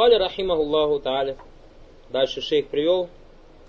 [0.00, 1.36] Каля рахимахуллаху та'аля.
[2.08, 3.10] Дальше шейх привел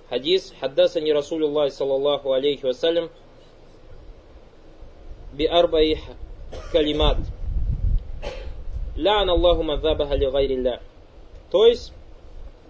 [0.09, 0.53] хадис.
[0.61, 3.09] Хаддасани Расулуллах саллаллаху алейхи вассалям
[5.33, 5.99] би арбаи
[6.71, 7.17] калимат.
[8.95, 10.81] Лян Аллаху мазабаха ли гайрилля.
[11.51, 11.91] То есть,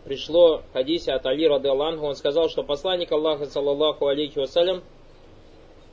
[0.06, 4.82] пришло хадисе от Али рады Аллаху, он сказал, что посланник Аллаха, саллаллаху алейхи вассалям,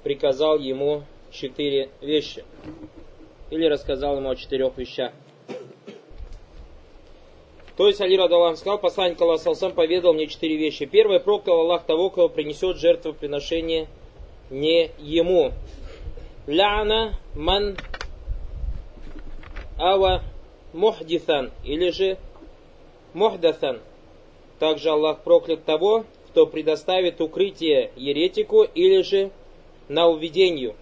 [0.05, 2.47] приказал ему четыре вещи.
[3.51, 5.13] Или рассказал ему о четырех вещах.
[7.79, 10.85] То есть Али Радаллах сказал, посланник Аллаха Салсам поведал мне четыре вещи.
[10.85, 13.87] Первое, проклял Аллах того, кого принесет жертвоприношение
[14.51, 15.53] не ему.
[16.49, 17.77] Ляна ман
[19.79, 20.25] ава
[20.73, 22.19] мухдисан, или же
[23.15, 23.79] мухдасан.
[24.59, 29.31] Также Аллах проклят того, кто предоставит укрытие еретику или же
[29.87, 30.75] на уведению.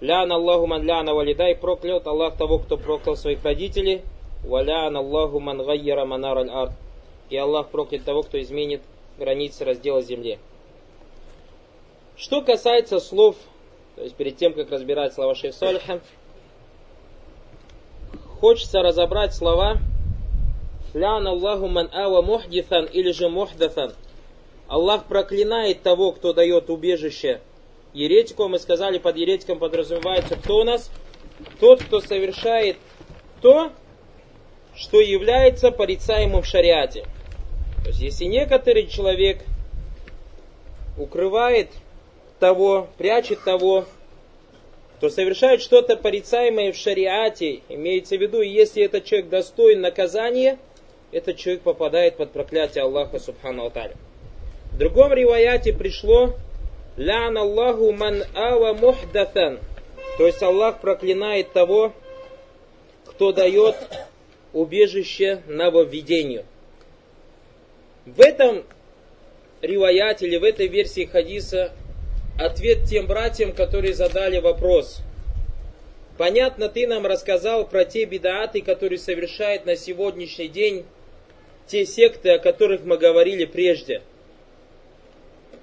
[0.00, 4.02] Лян Аллаху ман ляна валидай, проклят Аллах того, кто проклял своих родителей–
[4.44, 6.72] Валян Аллаху ман гайяра манар аль ард.
[7.30, 8.82] И Аллах проклят того, кто изменит
[9.18, 10.38] границы раздела земли.
[12.16, 13.36] Что касается слов,
[13.96, 16.00] то есть перед тем, как разбирать слова Шейх Салиха,
[18.40, 19.78] хочется разобрать слова
[20.92, 23.94] Лян Аллаху ман ава мухдитан или же мухдатан.
[24.68, 27.40] Аллах проклинает того, кто дает убежище
[27.92, 28.48] еретику.
[28.48, 30.90] Мы сказали, под еретиком подразумевается кто у нас?
[31.58, 32.76] Тот, кто совершает
[33.42, 33.72] то,
[34.76, 37.06] что является порицаемым в шариате.
[37.82, 39.42] То есть, если некоторый человек
[40.98, 41.70] укрывает
[42.40, 43.84] того, прячет того,
[44.96, 50.58] кто совершает что-то порицаемое в шариате, имеется в виду, если этот человек достоин наказания,
[51.12, 53.94] этот человек попадает под проклятие Аллаха Субхану Аталя.
[54.72, 56.34] В другом риваяте пришло
[56.96, 59.58] «Лян Аллаху ман ава мухдатан»,
[60.16, 61.92] то есть Аллах проклинает того,
[63.04, 63.76] кто дает
[64.54, 66.44] убежище нововведению.
[68.06, 68.64] В этом
[69.60, 71.72] риваяте или в этой версии хадиса
[72.38, 75.00] ответ тем братьям, которые задали вопрос.
[76.16, 80.84] Понятно, ты нам рассказал про те бедааты, которые совершают на сегодняшний день
[81.66, 84.02] те секты, о которых мы говорили прежде.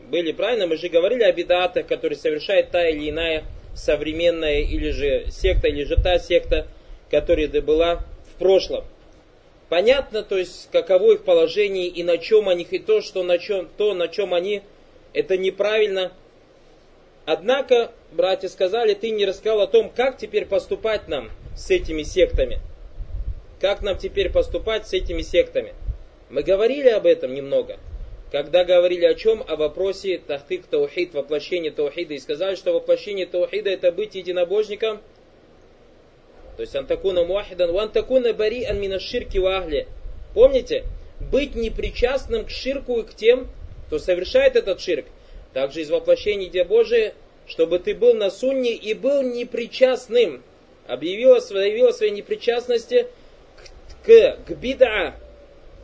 [0.10, 0.68] Были, правильно?
[0.68, 5.86] Мы же говорили о бедаатах, которые совершает та или иная современная или же секта, или
[5.86, 6.68] же та секта,
[7.10, 8.04] которая была
[8.42, 8.84] прошлом.
[9.70, 13.70] Понятно, то есть, каково их положение и на чем они, и то, что на чем,
[13.78, 14.64] то, на чем они,
[15.14, 16.12] это неправильно.
[17.26, 22.60] Однако, братья сказали, ты не рассказал о том, как теперь поступать нам с этими сектами.
[23.62, 25.74] Как нам теперь поступать с этими сектами.
[26.30, 27.78] Мы говорили об этом немного.
[28.32, 29.44] Когда говорили о чем?
[29.48, 32.16] О вопросе тахтык таухид, воплощение таухида.
[32.16, 35.00] И сказали, что воплощение таухида это быть единобожником–
[36.56, 39.88] то есть антакуна муахидан, вантакуна бари ан мина ширки вахли.
[40.34, 40.84] Помните?
[41.32, 43.48] Быть непричастным к ширку и к тем,
[43.88, 45.06] кто совершает этот ширк.
[45.54, 47.14] Также из воплощения Идея Божия,
[47.48, 50.44] чтобы ты был на сунне и был непричастным.
[50.88, 53.08] Объявила, заявила своей непричастности
[54.04, 55.16] к, к, к бида,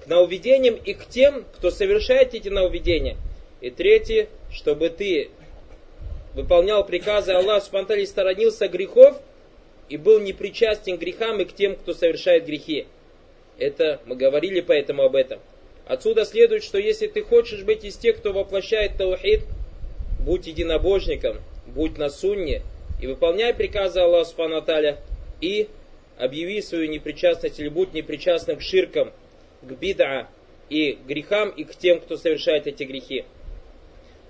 [0.03, 3.17] к нововведениям и к тем, кто совершает эти нововведения.
[3.61, 5.29] И третье, чтобы ты
[6.33, 9.19] выполнял приказы Аллаха Субтитры сторонился грехов
[9.89, 12.87] и был непричастен к грехам и к тем, кто совершает грехи.
[13.57, 15.39] Это мы говорили поэтому об этом.
[15.85, 19.41] Отсюда следует, что если ты хочешь быть из тех, кто воплощает таухид,
[20.19, 22.61] будь единобожником, будь на сунне
[23.01, 24.63] и выполняй приказы Аллаха Субхану
[25.39, 25.69] и
[26.17, 29.13] объяви свою непричастность или будь непричастным к ширкам,
[29.61, 30.27] к бида
[30.69, 33.23] и грехам и к тем, кто совершает эти грехи.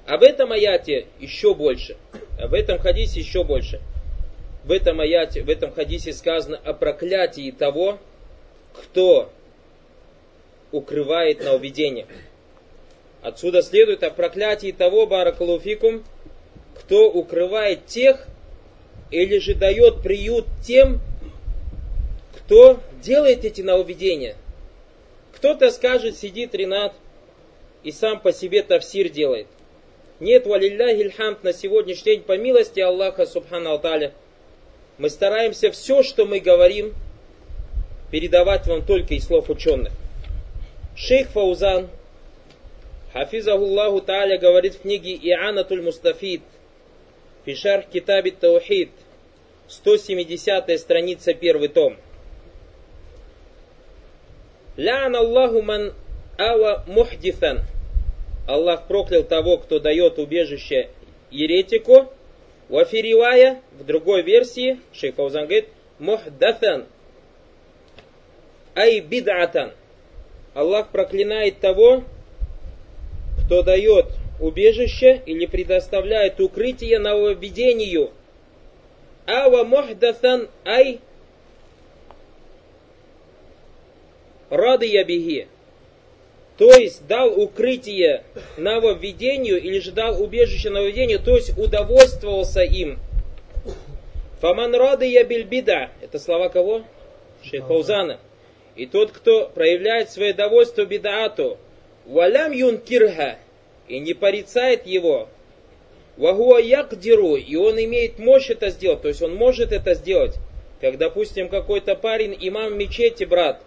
[0.06, 1.97] Об этом аяте еще больше.
[2.40, 3.81] Об этом хадисе еще больше
[4.67, 8.00] в этом аяте, в этом хадисе сказано о проклятии того,
[8.73, 9.31] кто
[10.73, 12.05] укрывает на уведение.
[13.22, 16.03] Отсюда следует о проклятии того, баракалуфикум,
[16.75, 18.28] кто укрывает тех
[19.09, 20.99] или же дает приют тем,
[22.35, 24.35] кто делает эти нововведения.
[25.31, 26.93] Кто-то скажет, сидит Ренат
[27.84, 29.47] и сам по себе тавсир делает.
[30.20, 34.13] Нет, валилляхи хамд на сегодняшний день по милости Аллаха, субхану Алталя,
[34.97, 36.94] мы стараемся все, что мы говорим,
[38.11, 39.94] передавать вам только из слов ученых.
[40.96, 41.90] Шейх Фаузан,
[43.14, 46.41] Хафизахуллаху Тааля, говорит в книге Ианатуль Мустафид,
[47.46, 48.90] Фишар Китабит Таухид,
[49.67, 51.97] 170 страница, первый том.
[54.78, 55.94] Лян Аллаху ман
[56.38, 57.61] ава мухдитhan.
[58.47, 60.90] Аллах проклял того, кто дает убежище
[61.32, 62.11] еретику,
[62.69, 65.69] Вафиривая, в другой версии, шейх Фаузан говорит,
[65.99, 66.85] мухдатан,
[68.75, 69.72] ай бидатан.
[70.53, 72.03] Аллах проклинает того,
[73.46, 74.08] кто дает
[74.40, 78.11] убежище или предоставляет укрытие нововведению.
[79.25, 80.99] Ава мухдасан ай
[84.49, 85.47] рады ябиги.
[86.58, 88.24] То есть дал укрытие
[88.58, 93.00] нововведению или же дал убежище нововведению, то есть удовольствовался им.
[94.42, 95.92] Фаман рады я бильбида.
[96.02, 96.84] Это слова кого?
[97.44, 98.20] Шейх Фаузана.
[98.76, 101.58] И тот, кто проявляет свое довольство бидаату,
[102.06, 103.38] валям юнкирха,
[103.88, 105.30] и не порицает его,
[106.18, 110.36] вагуа якдиру, и он имеет мощь это сделать, то есть он может это сделать,
[110.82, 113.62] как, допустим, какой-то парень, имам мечети, брат,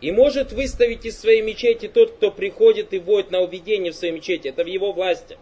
[0.00, 4.14] и может выставить из своей мечети тот, кто приходит и вводит на уведение в своей
[4.14, 4.48] мечети.
[4.48, 5.36] Это в его власти.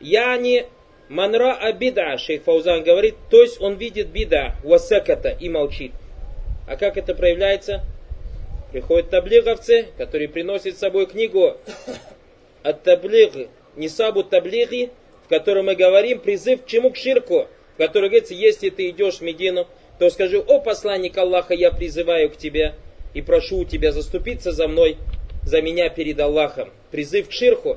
[0.00, 0.66] Я не
[1.08, 5.92] манра абида, шейх Фаузан говорит, то есть он видит бида, васаката и молчит.
[6.66, 7.82] А как это проявляется?
[8.72, 11.56] Приходят таблиговцы, которые приносят с собой книгу
[12.62, 14.90] от таблиги, Нисабу таблиги,
[15.24, 16.90] в которой мы говорим призыв к чему?
[16.90, 19.66] К ширку, в которой говорится, если ты идешь в Медину,
[19.98, 22.74] то скажи, о посланник Аллаха, я призываю к тебе
[23.18, 24.96] и прошу у тебя заступиться за мной,
[25.44, 26.70] за меня перед Аллахом.
[26.92, 27.76] Призыв к ширху.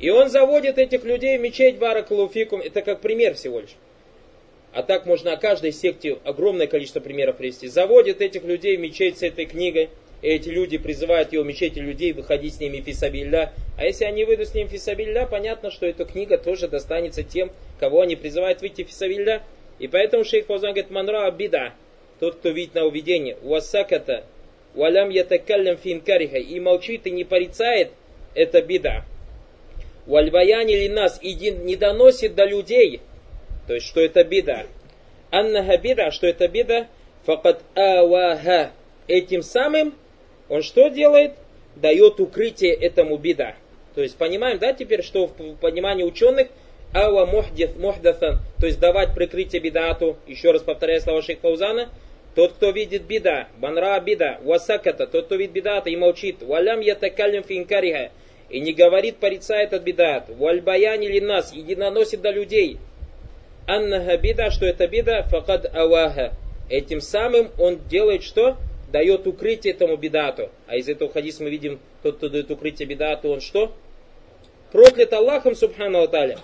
[0.00, 2.60] И он заводит этих людей в мечеть Баракалуфикум.
[2.60, 3.76] Это как пример всего лишь.
[4.72, 7.68] А так можно о каждой секте огромное количество примеров привести.
[7.68, 9.88] Заводит этих людей в мечеть с этой книгой.
[10.20, 13.52] И эти люди призывают его в мечети людей выходить с ними фисабилля.
[13.78, 18.00] А если они выйдут с ним фисабилля, понятно, что эта книга тоже достанется тем, кого
[18.00, 19.44] они призывают выйти фисабилля.
[19.78, 21.74] И поэтому шейх Фаузан говорит, манра бида,
[22.18, 24.24] тот, кто видит на увидение, уасаката,
[24.76, 27.90] валям ятакаллям финкариха, и молчит и не порицает,
[28.34, 29.04] это бида.
[30.06, 33.00] Вальбаяни ли нас, и не доносит до людей,
[33.66, 34.66] то есть, что это бида.
[35.30, 36.86] Аннаха бида, что это бида,
[37.24, 38.70] факат аваха.
[39.08, 39.94] Этим самым
[40.48, 41.32] он что делает?
[41.74, 43.56] Дает укрытие этому бида.
[43.94, 46.48] То есть, понимаем, да, теперь, что в понимании ученых,
[46.94, 51.88] ава мухдасан, то есть давать прикрытие бидату, еще раз повторяю слова шейх Фаузана,
[52.36, 57.42] тот, кто видит бида, банра бида, васаката, тот, кто видит бидата и молчит, валям ятакалям
[57.42, 58.12] финкариха,
[58.50, 62.76] и не говорит, порицает от бидат, вальбаян или нас, и не наносит до людей,
[63.66, 66.34] аннаха бида, что это бида, факад аваха.
[66.68, 68.58] Этим самым он делает что?
[68.92, 70.50] Дает укрытие этому бидату.
[70.66, 73.72] А из этого хадиса мы видим, тот, кто дает укрытие бидату, он что?
[74.72, 76.38] Проклят Аллахом, субхану аталя.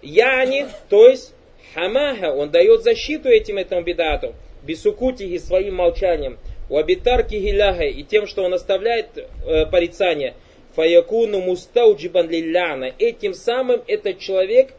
[0.00, 1.34] Яни, то есть
[1.74, 6.38] хамаха, он дает защиту этим этому бидату бисукутихи своим молчанием,
[6.68, 10.34] у абитарки гиляха и тем, что он оставляет э, порицание,
[10.74, 12.92] фаякуну мустауджибан лилляна.
[12.98, 14.74] Этим самым этот человек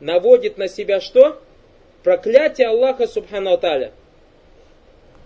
[0.00, 1.40] наводит на себя что?
[2.02, 3.92] Проклятие Аллаха Субхану Таля.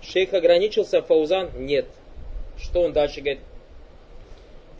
[0.00, 1.86] Шейх ограничился, Фаузан нет.
[2.56, 3.40] Что он дальше говорит?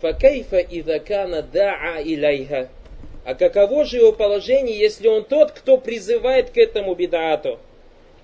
[0.01, 2.69] Факайфа идакана да'a илайха.
[3.25, 7.59] А каково же его положение, если он тот, кто призывает к этому бедаату?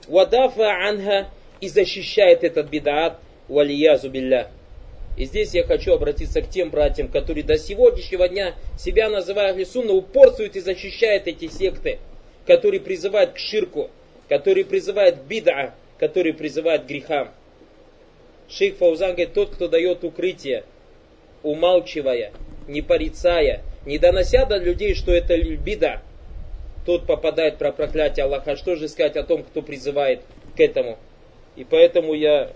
[0.08, 1.28] Вадафа анха
[1.60, 3.18] и защищает этот бедаат,
[3.48, 4.48] валиязу билля.
[5.16, 9.92] И здесь я хочу обратиться к тем братьям, которые до сегодняшнего дня себя называют Лисунна,
[9.92, 11.98] упорствуют и защищают эти секты,
[12.46, 13.90] которые призывают к ширку,
[14.28, 17.30] которые призывают к бида, которые призывают к грехам.
[18.48, 20.64] Шейх Фаузан говорит, тот, кто дает укрытие,
[21.42, 22.32] умалчивая,
[22.66, 26.02] не порицая, не донося до людей, что это бида,
[26.84, 28.52] тот попадает про проклятие Аллаха.
[28.52, 30.22] А что же сказать о том, кто призывает
[30.56, 30.98] к этому?
[31.56, 32.52] И поэтому я,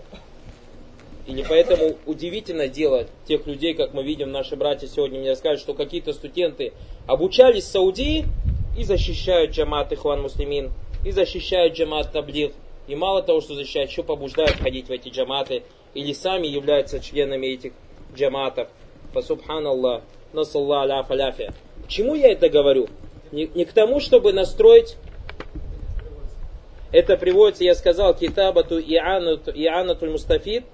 [1.25, 5.73] или поэтому удивительно дело тех людей, как мы видим, наши братья сегодня мне скажут, что
[5.73, 6.73] какие-то студенты
[7.07, 8.25] обучались в Саудии
[8.77, 10.71] и защищают джамат Ихван Муслимин,
[11.05, 12.51] и защищают джамат Таблих.
[12.87, 17.47] И мало того, что защищают, еще побуждают ходить в эти джаматы, или сами являются членами
[17.47, 17.73] этих
[18.15, 18.67] джаматов.
[19.13, 21.03] По субханаллах, насалла аля.
[21.03, 22.87] К чему я это говорю?
[23.31, 24.97] Не, не к тому, чтобы настроить
[26.91, 30.65] это приводится, я сказал, китабату Ианатуль Мустафид,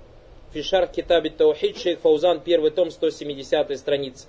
[0.54, 4.28] фишар китабит Таухид, шейх Фаузан, первый том, 170 страница.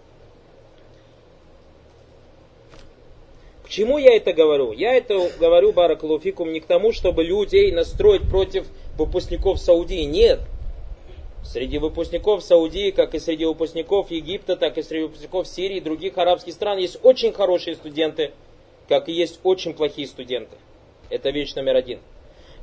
[3.65, 4.73] К чему я это говорю?
[4.73, 8.67] Я это говорю, Баракалуфикум, не к тому, чтобы людей настроить против
[8.97, 10.03] выпускников Саудии.
[10.03, 10.41] Нет.
[11.53, 16.19] Среди выпускников Саудии, как и среди выпускников Египта, так и среди выпускников Сирии и других
[16.19, 18.33] арабских стран есть очень хорошие студенты,
[18.89, 20.57] как и есть очень плохие студенты.
[21.09, 22.01] Это вещь номер один.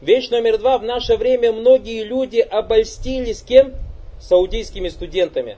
[0.01, 0.77] Вещь номер два.
[0.77, 3.73] В наше время многие люди обольстились кем?
[4.19, 5.57] Саудийскими студентами.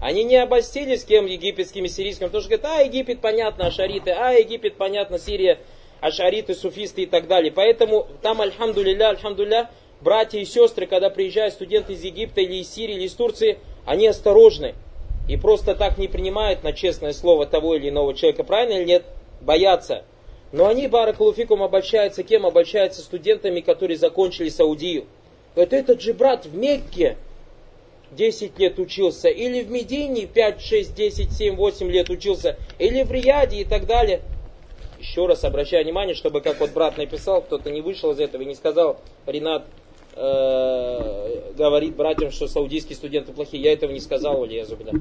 [0.00, 1.26] Они не обольстились кем?
[1.26, 2.26] Египетскими, сирийскими.
[2.26, 5.60] Потому что говорят, а, Египет понятно, ашариты, а, Египет понятно, Сирия,
[6.00, 7.52] ашариты, суфисты и так далее.
[7.52, 9.70] Поэтому там, альхамдулилля, альхамдулилля,
[10.00, 14.06] братья и сестры, когда приезжают студенты из Египта или из Сирии или из Турции, они
[14.06, 14.74] осторожны
[15.28, 19.04] и просто так не принимают на честное слово того или иного человека, правильно или нет?
[19.40, 20.04] Боятся.
[20.52, 22.46] Но они, Баракалуфикум, обольщаются кем?
[22.46, 25.06] Обольщаются студентами, которые закончили Саудию.
[25.54, 27.16] Говорят, этот же брат в Мекке
[28.12, 33.10] 10 лет учился, или в Медине 5, 6, 10, 7, 8 лет учился, или в
[33.10, 34.20] Рияде и так далее.
[35.00, 38.46] Еще раз обращаю внимание, чтобы, как вот брат написал, кто-то не вышел из этого и
[38.46, 39.66] не сказал, Ренат
[40.16, 43.62] э, говорит братьям, что саудийские студенты плохие.
[43.62, 44.92] Я этого не сказал, Илья Зубля.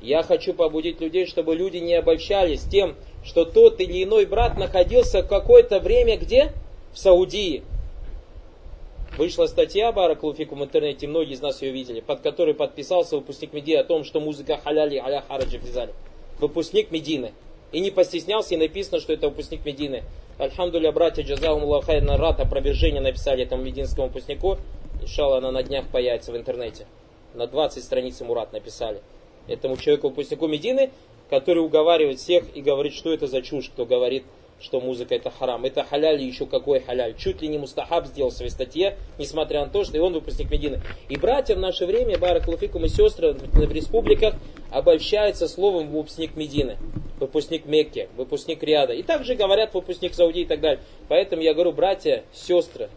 [0.00, 5.22] Я хочу побудить людей, чтобы люди не обольщались тем, что тот или иной брат находился
[5.22, 6.52] какое-то время где?
[6.92, 7.62] В Саудии.
[9.16, 13.74] Вышла статья Бараклуфику в интернете, многие из нас ее видели, под которой подписался выпускник Меди
[13.74, 15.92] о том, что музыка халяли аля хараджи физали.
[16.40, 17.32] Выпускник Медины.
[17.72, 20.02] И не постеснялся, и написано, что это выпускник Медины.
[20.42, 21.62] Альхамдуля, братья Джазаум
[22.04, 24.58] на Рад опровержение написали этому мединскому выпускнику.
[25.00, 26.88] Иншалла, она на днях появится в интернете.
[27.32, 29.02] На 20 страниц ему Рад написали.
[29.46, 30.90] Этому человеку, выпускнику Медины,
[31.30, 34.24] который уговаривает всех и говорит, что это за чушь, кто говорит
[34.62, 35.64] что музыка это харам.
[35.64, 37.14] Это халяль еще какой халяль.
[37.16, 40.50] Чуть ли не мустахаб сделал в своей статье, несмотря на то, что и он выпускник
[40.50, 40.80] Медины.
[41.08, 44.34] И братья в наше время, Баракулуфикум и сестры в республиках
[44.70, 46.78] обольщаются словом выпускник Медины,
[47.18, 48.92] выпускник Мекки, выпускник Риада.
[48.92, 50.80] И также говорят выпускник Сауди и так далее.
[51.08, 52.88] Поэтому я говорю, братья, сестры,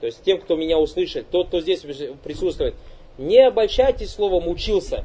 [0.00, 1.80] то есть тем, кто меня услышит, тот, кто здесь
[2.22, 2.74] присутствует,
[3.16, 5.04] не обольщайтесь словом «учился».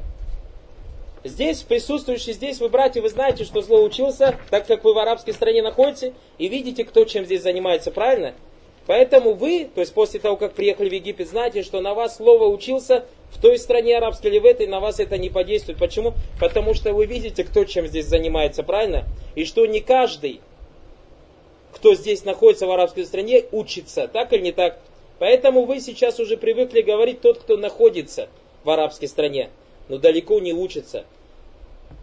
[1.24, 5.32] Здесь, присутствующие здесь, вы, братья, вы знаете, что зло учился, так как вы в арабской
[5.32, 8.34] стране находитесь, и видите, кто чем здесь занимается, правильно?
[8.86, 12.44] Поэтому вы, то есть после того, как приехали в Египет, знаете, что на вас слово
[12.44, 15.78] учился в той стране арабской или в этой, на вас это не подействует.
[15.78, 16.12] Почему?
[16.38, 19.04] Потому что вы видите, кто чем здесь занимается, правильно?
[19.34, 20.42] И что не каждый,
[21.72, 24.78] кто здесь находится в арабской стране, учится, так или не так?
[25.18, 28.28] Поэтому вы сейчас уже привыкли говорить тот, кто находится
[28.64, 29.48] в арабской стране,
[29.88, 31.04] но далеко не учится.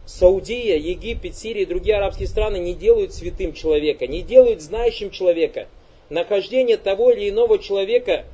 [0.05, 5.67] Саудия, Египет, Сирия и другие арабские страны не делают святым человека, не делают знающим человека.
[6.09, 8.25] Нахождение того или иного человека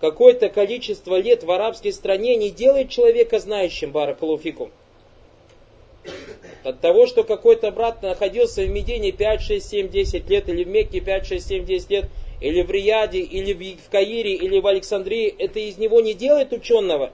[0.00, 4.70] какое-то количество лет в арабской стране не делает человека знающим, Баракалуфикум.
[6.64, 10.68] От того, что какой-то брат находился в Медине 5, 6, 7, 10 лет, или в
[10.68, 12.04] Мекке 5, 6, 7, 10 лет,
[12.40, 17.12] или в Рияде, или в Каире, или в Александрии, это из него не делает ученого.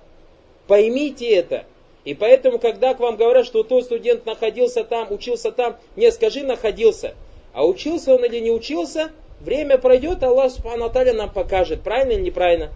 [0.66, 1.64] Поймите это.
[2.04, 6.42] И поэтому, когда к вам говорят, что тот студент находился там, учился там, не скажи
[6.42, 7.14] находился.
[7.52, 12.73] А учился он или не учился, время пройдет, Аллах Субхану нам покажет, правильно или неправильно.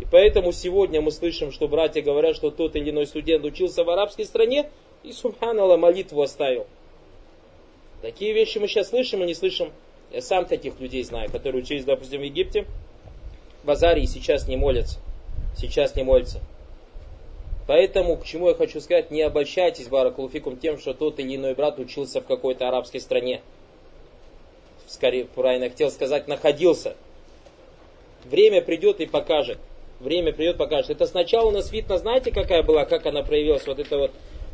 [0.00, 3.90] И поэтому сегодня мы слышим, что братья говорят, что тот или иной студент учился в
[3.90, 4.70] арабской стране
[5.02, 6.66] и, субханаллах, молитву оставил.
[8.02, 9.72] Такие вещи мы сейчас слышим и не слышим.
[10.10, 12.66] Я сам таких людей знаю, которые учились, допустим, в Египте,
[13.62, 14.98] в Азарии сейчас не молятся.
[15.56, 16.40] Сейчас не молятся.
[17.70, 21.78] Поэтому, к чему я хочу сказать, не обольщайтесь, Баракулуфикум, тем, что тот или иной брат
[21.78, 23.42] учился в какой-то арабской стране.
[24.88, 26.96] Скорее, правильно хотел сказать, находился.
[28.24, 29.58] Время придет и покажет.
[30.00, 30.90] Время придет, покажет.
[30.90, 33.64] Это сначала у нас фитна, знаете, какая была, как она проявилась?
[33.68, 34.10] Вот это вот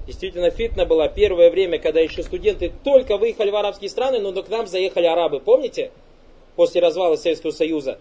[0.07, 4.49] Действительно, фитна была первое время, когда еще студенты только выехали в арабские страны, но к
[4.51, 5.41] нам заехали арабы.
[5.41, 5.91] Помните?
[6.55, 7.99] После развала Советского Союза.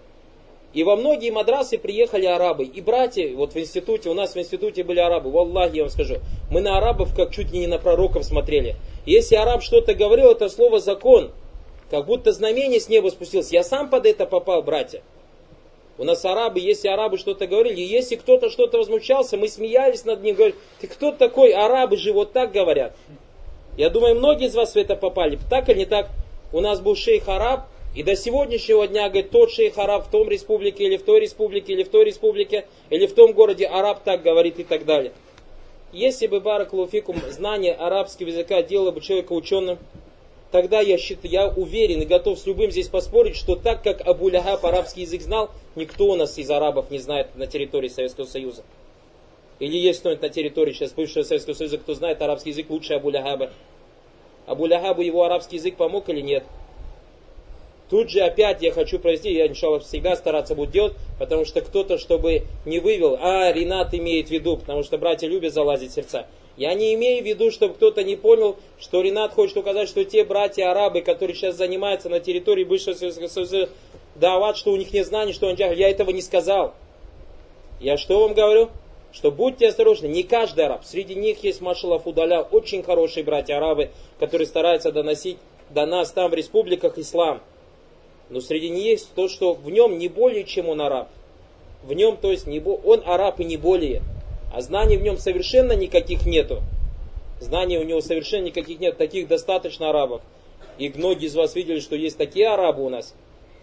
[0.75, 2.65] И во многие мадрасы приехали арабы.
[2.65, 5.31] И братья, вот в институте, у нас в институте были арабы.
[5.31, 6.17] Валлахи, я вам скажу.
[6.51, 8.75] Мы на арабов как чуть ли не на пророков смотрели.
[9.05, 11.31] Если араб что-то говорил, это слово закон.
[11.89, 13.53] Как будто знамение с неба спустилось.
[13.53, 15.01] Я сам под это попал, братья.
[15.97, 20.35] У нас арабы, если арабы что-то говорили, если кто-то что-то возмущался, мы смеялись над ним,
[20.35, 22.97] говорили, ты кто такой, арабы же вот так говорят.
[23.77, 25.39] Я думаю, многие из вас в это попали.
[25.49, 26.09] Так или не так?
[26.51, 30.29] У нас был шейх араб, и до сегодняшнего дня, говорит, тот шейх араб в том
[30.29, 34.21] республике, или в той республике, или в той республике, или в том городе араб так
[34.21, 35.13] говорит и так далее.
[35.93, 39.77] Если бы Барак Луфикум знание арабского языка делало бы человека ученым,
[40.51, 44.27] тогда я, считаю, я уверен и готов с любым здесь поспорить, что так как Абу
[44.27, 48.63] Ляхаб арабский язык знал, никто у нас из арабов не знает на территории Советского Союза.
[49.59, 53.09] Или есть кто-нибудь на территории сейчас бывшего Советского Союза, кто знает арабский язык лучше Абу
[53.09, 53.51] Ляхаба.
[54.47, 56.43] Абу Ляхабу его арабский язык помог или нет?
[57.89, 61.97] Тут же опять я хочу провести, я, иншаллах, всегда стараться буду делать, потому что кто-то,
[61.97, 66.25] чтобы не вывел, а, Ренат имеет в виду, потому что братья любят залазить в сердца.
[66.57, 70.23] Я не имею в виду, чтобы кто-то не понял, что Ренат хочет указать, что те
[70.23, 73.69] братья-арабы, которые сейчас занимаются на территории бывшего Советского Союза,
[74.15, 76.73] дават, что у них не знание, что он я этого не сказал.
[77.79, 78.69] Я что вам говорю?
[79.11, 80.83] Что будьте осторожны, не каждый араб.
[80.85, 85.37] Среди них есть, машаллах, удаля, очень хорошие братья-арабы, которые стараются доносить
[85.69, 87.41] до нас там в республиках ислам.
[88.29, 91.09] Но среди них есть то, что в нем не более чем он араб.
[91.85, 94.01] в нем, то есть не, он араб и не более,
[94.53, 96.61] а знаний в нем совершенно никаких нету.
[97.39, 100.21] Знаний у него совершенно никаких нет, таких достаточно арабов.
[100.77, 103.13] И многие из вас видели, что есть такие арабы у нас,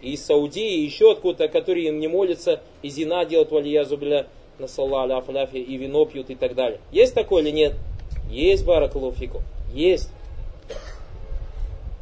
[0.01, 4.27] и из Саудии, и еще откуда-то, которые им не молятся, и зина делают, валия зубля,
[4.59, 6.79] на афляфи, и вино пьют и так далее.
[6.91, 7.73] Есть такое или нет?
[8.29, 9.41] Есть баракалуфику.
[9.73, 10.09] Есть.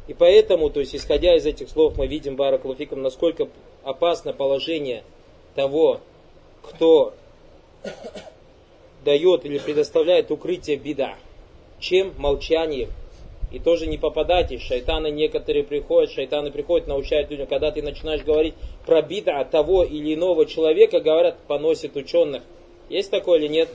[0.08, 3.48] И поэтому, то есть, исходя из этих слов, мы видим, баракалуфиком, насколько
[3.84, 5.04] опасно положение
[5.54, 6.00] того,
[6.62, 7.14] кто
[9.04, 11.16] дает или предоставляет укрытие беда,
[11.78, 12.90] чем молчанием.
[13.52, 18.54] И тоже не попадайте, шайтаны некоторые приходят, шайтаны приходят, научают людям, когда ты начинаешь говорить
[18.86, 22.42] про бида того или иного человека, говорят, поносит ученых.
[22.88, 23.68] Есть такое или нет?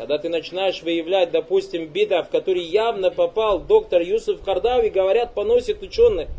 [0.00, 5.82] Когда ты начинаешь выявлять, допустим, бида, в который явно попал доктор Юсуф Кардави, говорят, поносит
[5.82, 6.30] ученых.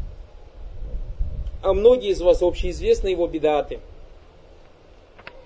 [1.61, 3.79] А многие из вас общеизвестны его бедаты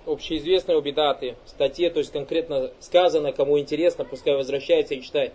[0.06, 5.34] общеизвестные убидаты, статье, то есть конкретно сказано, кому интересно, пускай возвращается и читает.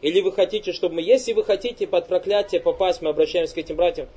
[0.00, 3.76] Или вы хотите, чтобы мы, если вы хотите под проклятие попасть, мы обращаемся к этим
[3.76, 4.08] братьям,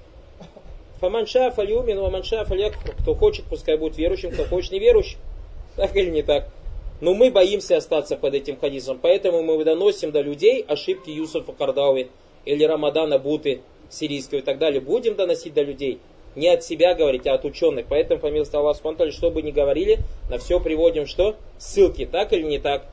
[1.02, 2.96] Фаманша фалюмин, ваманша фалякфур.
[2.96, 5.20] Кто хочет, пускай будет верующим, кто хочет неверующим.
[5.76, 6.50] Так или не так?
[7.02, 12.10] Но мы боимся остаться под этим хадисом, поэтому мы доносим до людей ошибки Юсуфа Кардауи
[12.46, 14.82] или Рамадана Буты сирийского и так далее.
[14.82, 16.00] Будем доносить до людей
[16.36, 17.86] не от себя говорить, а от ученых.
[17.90, 20.00] Поэтому, по милости Аллаха что бы ни говорили,
[20.30, 21.36] на все приводим что?
[21.58, 22.86] Ссылки, так или не так?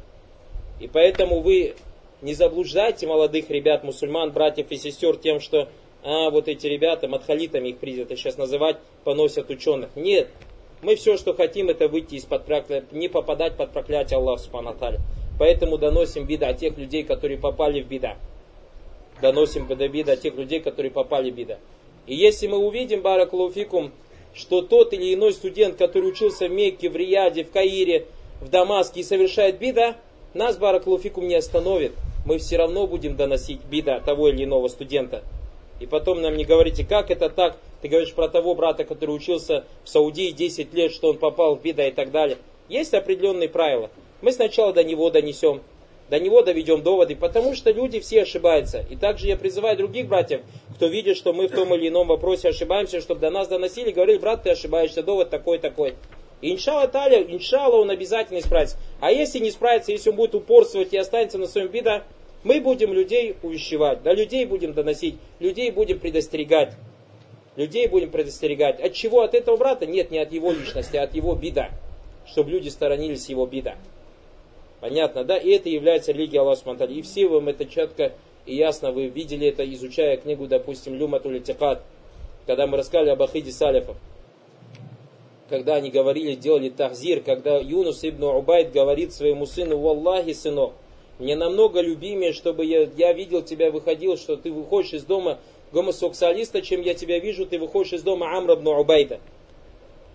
[0.80, 1.74] И поэтому вы
[2.22, 5.68] не заблуждайте молодых ребят, мусульман, братьев и сестер тем, что
[6.04, 9.90] а, вот эти ребята, мадхалитами их принято сейчас называть, поносят ученых.
[9.96, 10.28] Нет,
[10.82, 14.76] мы все, что хотим, это выйти из-под проклятия, не попадать под проклятие Аллаха Субхану
[15.38, 18.16] Поэтому доносим беда тех людей, которые попали в беда.
[19.20, 21.58] Доносим беда тех людей, которые попали в беда.
[22.06, 23.92] И если мы увидим, Баракулуфикум,
[24.34, 28.06] что тот или иной студент, который учился в Мекке, в Рияде, в Каире,
[28.40, 29.96] в Дамаске и совершает бида,
[30.34, 31.92] нас Баракулуфикум не остановит.
[32.26, 35.22] Мы все равно будем доносить бида того или иного студента.
[35.78, 39.64] И потом нам не говорите, как это так, ты говоришь про того брата, который учился
[39.84, 42.38] в Саудии 10 лет, что он попал в бида и так далее.
[42.68, 43.90] Есть определенные правила.
[44.22, 45.62] Мы сначала до него донесем,
[46.08, 48.86] до него доведем доводы, потому что люди все ошибаются.
[48.88, 50.42] И также я призываю других братьев,
[50.76, 54.18] кто видит, что мы в том или ином вопросе ошибаемся, чтобы до нас доносили, говорили,
[54.18, 55.94] брат, ты ошибаешься, довод такой-такой.
[56.40, 58.76] Иншалла таля, иншалла он обязательно исправится.
[59.00, 62.04] А если не справится, если он будет упорствовать и останется на своем бида,
[62.44, 66.74] мы будем людей увещевать, да, людей будем доносить, людей будем предостерегать.
[67.56, 68.80] Людей будем предостерегать.
[68.80, 69.22] От чего?
[69.22, 69.86] От этого брата?
[69.86, 71.70] Нет, не от его личности, а от его бида.
[72.26, 73.76] Чтобы люди сторонились его бида.
[74.80, 75.36] Понятно, да?
[75.36, 76.94] И это является религией Аллаха Субтитры.
[76.94, 78.12] И все вам это четко
[78.44, 81.82] и ясно, вы видели это, изучая книгу, допустим, Люматуль Тикат,
[82.46, 83.96] когда мы рассказали об Ахиде Салифов.
[85.48, 90.72] Когда они говорили, делали тахзир, когда Юнус ибн Убайд говорит своему сыну, «Валлахи, сынок,
[91.18, 95.38] мне намного любимее, чтобы я, я видел тебя, выходил, что ты выходишь из дома
[95.72, 99.20] гомосексуалиста, чем я тебя вижу, ты выходишь из дома Амра ибн Убайда».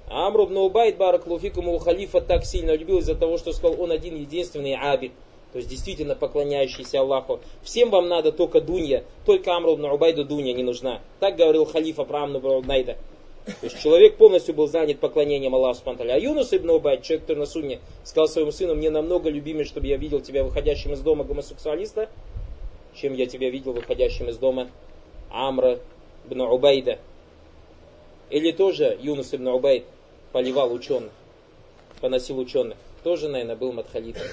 [0.10, 4.16] Амр ибн Убайд, бараклуфикум, его халифа так сильно любил из-за того, что сказал, он один
[4.16, 5.12] единственный абид.
[5.52, 7.40] То есть действительно поклоняющийся Аллаху.
[7.62, 11.02] Всем вам надо только дунья, только Амру ибн Убайду дунья не нужна.
[11.20, 12.98] Так говорил халифа про Амру ибн Убайда.
[13.46, 16.12] То есть человек полностью был занят поклонением Аллаху Субтитры.
[16.12, 19.88] А Юнус ибн Убайд, человек, который на сунне, сказал своему сыну, мне намного любимее, чтобы
[19.88, 22.10] я видел тебя выходящим из дома гомосексуалиста,
[22.94, 24.68] чем я тебя видел выходящим из дома
[25.30, 25.80] Амра
[26.26, 27.00] ибн Убайда.
[28.30, 29.86] Или тоже Юнус ибн Убайд
[30.32, 31.12] поливал ученых,
[32.02, 32.78] поносил ученых.
[33.04, 34.28] Тоже, наверное, был Мадхалитом.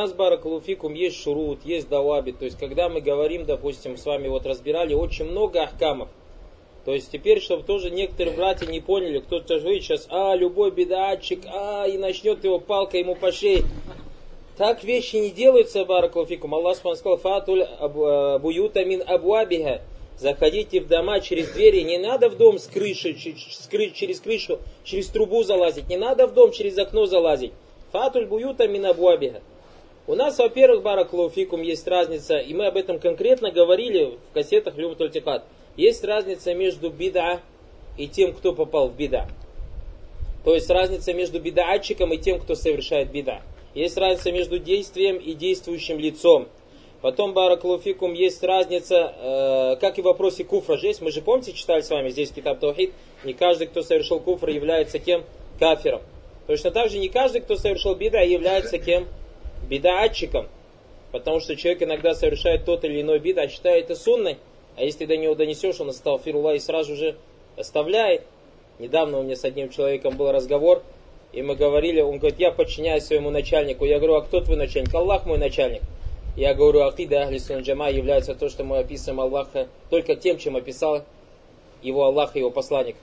[0.00, 2.32] Нас, баракалуфикум, есть шурут, есть даваби.
[2.32, 6.08] То есть, когда мы говорим, допустим, с вами вот разбирали очень много ахкамов.
[6.84, 11.40] То есть, теперь, чтобы тоже некоторые братья не поняли, кто-то говорит сейчас, а, любой бедатчик,
[11.46, 13.64] а, и начнет его палкой ему по шее.
[14.56, 16.54] Так вещи не делаются, баракалуфикум.
[16.54, 19.82] Аллах сказал, фатуль э, буюта мин абуабиха.
[20.18, 25.42] Заходите в дома через двери, не надо в дом с крыши, через крышу, через трубу
[25.44, 27.52] залазить, не надо в дом через окно залазить.
[27.90, 29.40] Фатуль буюта мин абуабиха.
[30.10, 35.12] У нас, во-первых, бараклауфикум, есть разница, и мы об этом конкретно говорили в кассетах Любатуль
[35.12, 35.44] Тикат.
[35.76, 37.40] Есть разница между бида
[37.96, 39.28] и тем, кто попал в беда.
[40.44, 43.42] То есть разница между бедаатчиком и тем, кто совершает беда.
[43.72, 46.48] Есть разница между действием и действующим лицом.
[47.02, 51.00] Потом, Баракулуфикум, есть разница, э, как и в вопросе куфра же есть.
[51.00, 52.92] Мы же, помните, читали с вами здесь Китаб Таухид,
[53.22, 55.22] не каждый, кто совершил куфр, является кем?
[55.60, 56.02] Кафиром.
[56.48, 59.06] Точно так же не каждый, кто совершил беда, является кем?
[59.68, 60.48] Бедаатчиком.
[61.12, 64.38] Потому что человек иногда совершает тот или иной бед, а считает это сунной.
[64.76, 67.16] А если до него донесешь, он остал фирула и сразу же
[67.56, 68.22] оставляет.
[68.78, 70.82] Недавно у меня с одним человеком был разговор,
[71.32, 73.84] и мы говорили, он говорит, я подчиняюсь своему начальнику.
[73.84, 74.94] Я говорю, а кто твой начальник?
[74.94, 75.82] Аллах мой начальник.
[76.36, 81.04] Я говорю, акида ахли джама является то, что мы описываем Аллаха только тем, чем описал
[81.82, 82.96] его Аллах и его посланник.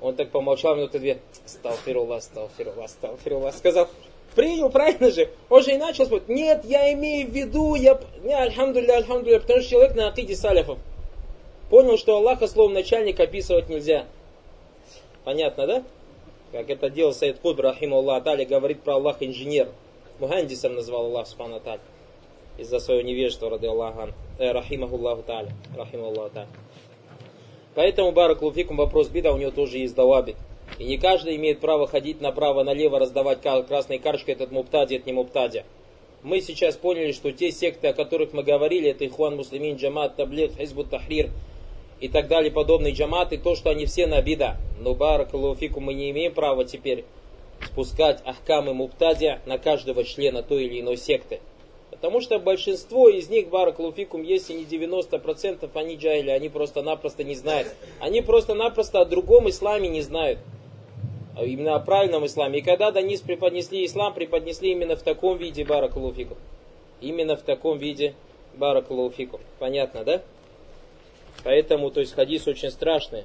[0.00, 1.18] Он так помолчал минуты две.
[1.46, 3.54] Сталфируллах, сталфируллах, сталфируллах.
[3.54, 3.88] Сказал,
[4.34, 5.30] принял, правильно же?
[5.48, 6.28] Он же и начал спорить.
[6.28, 7.98] Нет, я имею в виду, я...
[8.22, 10.78] Не, альхамдулля, альхамдулля, потому что человек на акиде салифов.
[11.70, 14.06] Понял, что Аллаха словом начальник описывать нельзя.
[15.24, 15.84] Понятно, да?
[16.52, 19.68] Как это делал Саид Кудб, рахиму Аллах, далее говорит про Аллаха инженер.
[20.20, 21.60] Мухандисом назвал Аллах, субхану
[22.58, 26.48] из-за своего невежества, рады Аллахан, э, рахимахуллаху та'аля, рахимахуллаху та'аля.
[27.74, 30.36] Поэтому, Барак Луфикум, вопрос бида, у него тоже есть давабит.
[30.78, 35.64] И не каждый имеет право ходить направо-налево, раздавать красной карточкой этот муптади, это не муптади.
[36.22, 40.56] Мы сейчас поняли, что те секты, о которых мы говорили, это Ихуан Муслимин, Джамат, Таблет,
[40.56, 41.30] Хизбут Тахрир
[42.00, 44.56] и так далее, подобные джаматы, то, что они все на бида.
[44.80, 47.04] Но Барак Луфикум мы не имеем права теперь
[47.64, 51.40] спускать ахкамы муптадия на каждого члена той или иной секты.
[51.90, 57.68] Потому что большинство из них, баракулуфикум, если не 90%, они джайли, они просто-напросто не знают.
[58.00, 60.40] Они просто-напросто о другом исламе не знают.
[61.36, 62.60] А именно о правильном исламе.
[62.60, 66.38] И когда до них преподнесли ислам, преподнесли именно в таком виде баракулуфикум.
[67.00, 68.14] Именно в таком виде
[68.54, 69.40] баракулуфикум.
[69.58, 70.22] Понятно, да?
[71.42, 73.24] Поэтому, то есть хадис очень страшный.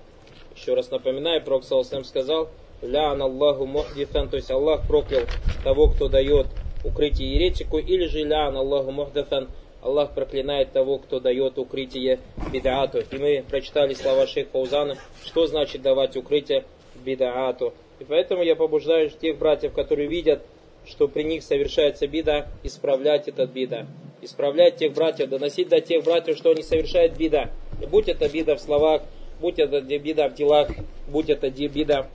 [0.55, 2.49] Еще раз напоминаю, Пророк сказал,
[2.81, 5.23] ля Аллаху мухдифан, то есть Аллах проклял
[5.63, 6.47] того, кто дает
[6.83, 9.49] укрытие еретику, или же лян Аллаху мухдафан,
[9.81, 12.19] Аллах проклинает того, кто дает укрытие
[12.51, 12.99] бидаату.
[12.99, 17.73] И мы прочитали слова шейх Фаузана, что значит давать укрытие бидаату.
[17.99, 20.41] И поэтому я побуждаю тех братьев, которые видят,
[20.85, 23.88] что при них совершается бида, исправлять этот бида.
[24.21, 27.51] Исправлять тех братьев, доносить до тех братьев, что они совершают бида.
[27.81, 29.03] И будь это бида в словах,
[29.39, 30.69] будь это бида в делах,
[31.07, 32.07] будь это бида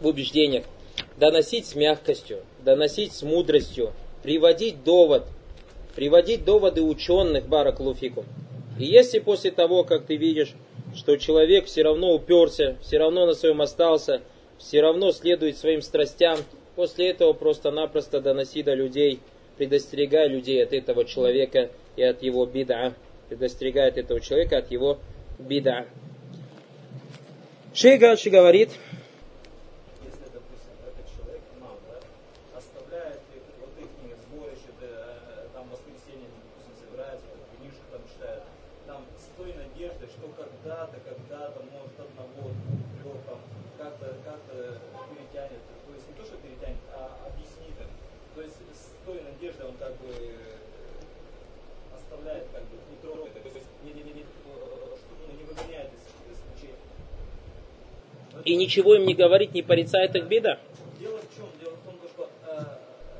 [0.00, 0.64] в убеждениях.
[1.16, 5.24] Доносить с мягкостью, доносить с мудростью, приводить довод,
[5.94, 8.24] приводить доводы ученых, бараклуфику.
[8.78, 10.54] И если после того, как ты видишь,
[10.94, 14.22] что человек все равно уперся, все равно на своем остался,
[14.58, 16.38] все равно следует своим страстям,
[16.76, 19.20] после этого просто-напросто доноси до людей,
[19.56, 22.94] предостерегай людей от этого человека и от его бида,
[23.28, 24.98] предостерегай от этого человека от его
[25.38, 25.86] бида.
[27.74, 28.70] Шейгадши говорит,
[58.48, 60.58] и ничего им не говорит, не порицает их беда?
[60.98, 61.46] Дело в чем?
[61.60, 62.64] Дело в том, что э,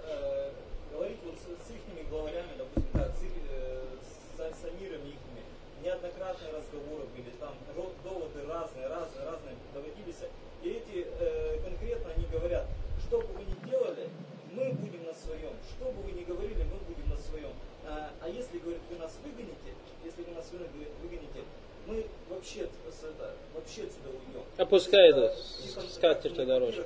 [0.08, 0.50] э,
[0.90, 5.20] говорить вот с, с их главарями, допустим, так, с, э, с, с амирами их,
[5.84, 10.24] неоднократные разговоры были, там доводы разные, разные, разные доводились.
[10.62, 12.64] И эти э, конкретно они говорят,
[13.06, 14.08] что бы вы ни делали,
[14.56, 15.52] мы будем на своем.
[15.76, 17.52] Что бы вы ни говорили, мы будем на своем.
[17.84, 21.44] А, а если, говорит, вы нас выгоните, если вы нас выгоните,
[21.86, 23.88] мы вообще, это, вообще
[24.58, 24.62] отсюда уйдем.
[24.62, 25.30] А пускай идут,
[25.92, 26.84] скатерть дороже.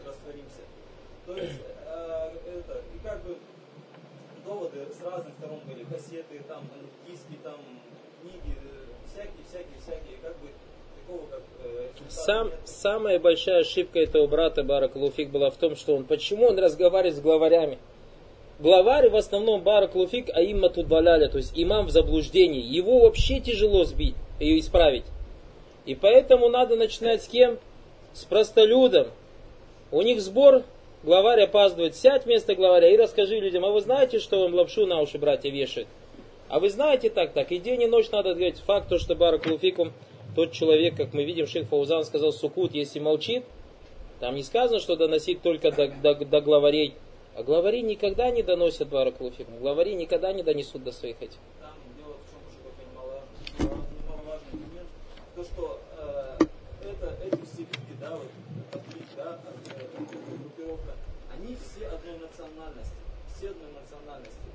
[1.26, 3.36] То есть, э, это, и как бы
[4.44, 6.68] доводы с разных сторон были, кассеты, там,
[7.08, 7.56] диски, там,
[8.20, 8.56] книги,
[9.06, 10.48] всякие, всякие, всякие, как бы
[11.06, 15.94] такого, как э, Сам, самая большая ошибка этого брата Барак Луфик была в том, что
[15.94, 17.78] он, почему он разговаривает с главарями?
[18.58, 22.60] Главарь в основном Барак Луфик, а имма тут валяля, то есть имам в заблуждении.
[22.60, 25.04] Его вообще тяжело сбить ее исправить.
[25.84, 27.58] И поэтому надо начинать с кем?
[28.12, 29.08] С простолюдом.
[29.90, 30.62] У них сбор,
[31.02, 31.96] главарь опаздывает.
[31.96, 35.50] Сядь вместо главаря и расскажи людям, а вы знаете, что вам лапшу на уши братья
[35.50, 35.88] вешают?
[36.48, 38.58] А вы знаете так, так, и день и ночь надо говорить.
[38.58, 39.92] Факт, то, что Барак Луфикум,
[40.36, 43.44] тот человек, как мы видим, шейх Фаузан сказал, сукут, если молчит,
[44.20, 46.94] там не сказано, что доносить только до, до, до главарей.
[47.34, 49.58] А главари никогда не доносят Барак Луфикум.
[49.58, 51.38] Главари никогда не донесут до своих этих.
[55.34, 56.44] то, что э,
[56.84, 58.18] это, эти все люди, да,
[62.42, 62.94] национальности,
[63.34, 64.48] все одной национальности.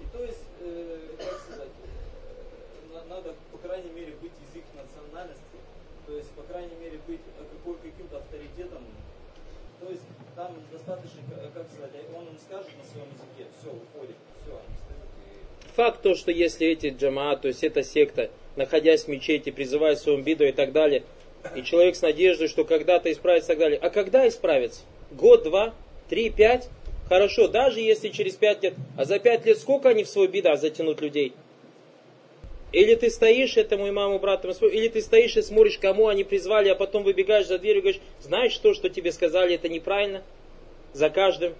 [0.00, 1.68] И то есть, э, как сказать,
[2.92, 5.58] э, надо, по крайней мере, быть из их национальности,
[6.06, 6.98] то есть, по крайней мере,
[7.72, 8.82] каким-то авторитетом.
[9.80, 10.02] То есть,
[10.36, 11.20] там достаточно,
[11.54, 15.74] как сказать, он им скажет на своем языке, все, уходит, все, они встают и...
[15.76, 20.22] Факт то, что если эти джамаат, то есть эта секта, находясь в мечети, призывая своему
[20.22, 21.02] биду и так далее,
[21.54, 23.78] и человек с надеждой, что когда-то исправится и так далее.
[23.78, 24.82] А когда исправится?
[25.10, 25.74] Год, два,
[26.08, 26.68] три, пять?
[27.08, 28.74] Хорошо, даже если через пять лет.
[28.96, 31.34] А за пять лет сколько они в свой беда затянут людей?
[32.74, 36.74] Или ты стоишь этому имаму, брату, или ты стоишь и смотришь, кому они призвали, а
[36.74, 40.24] потом выбегаешь за дверь и говоришь, знаешь то, что тебе сказали, это неправильно?
[40.92, 41.54] За каждым.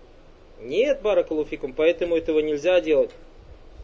[0.61, 3.13] Нет, баракалуфикум, поэтому этого нельзя делать.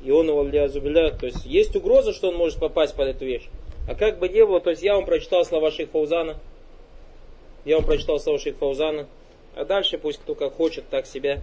[0.04, 1.12] И он его зубиля.
[1.12, 3.46] То есть есть угроза, что он может попасть под эту вещь.
[3.88, 6.36] А как бы не было, то есть я вам прочитал слова Шейх Фаузана.
[7.64, 9.06] Я вам прочитал слова Шейх Фаузана.
[9.54, 11.42] А дальше пусть кто как хочет, так себя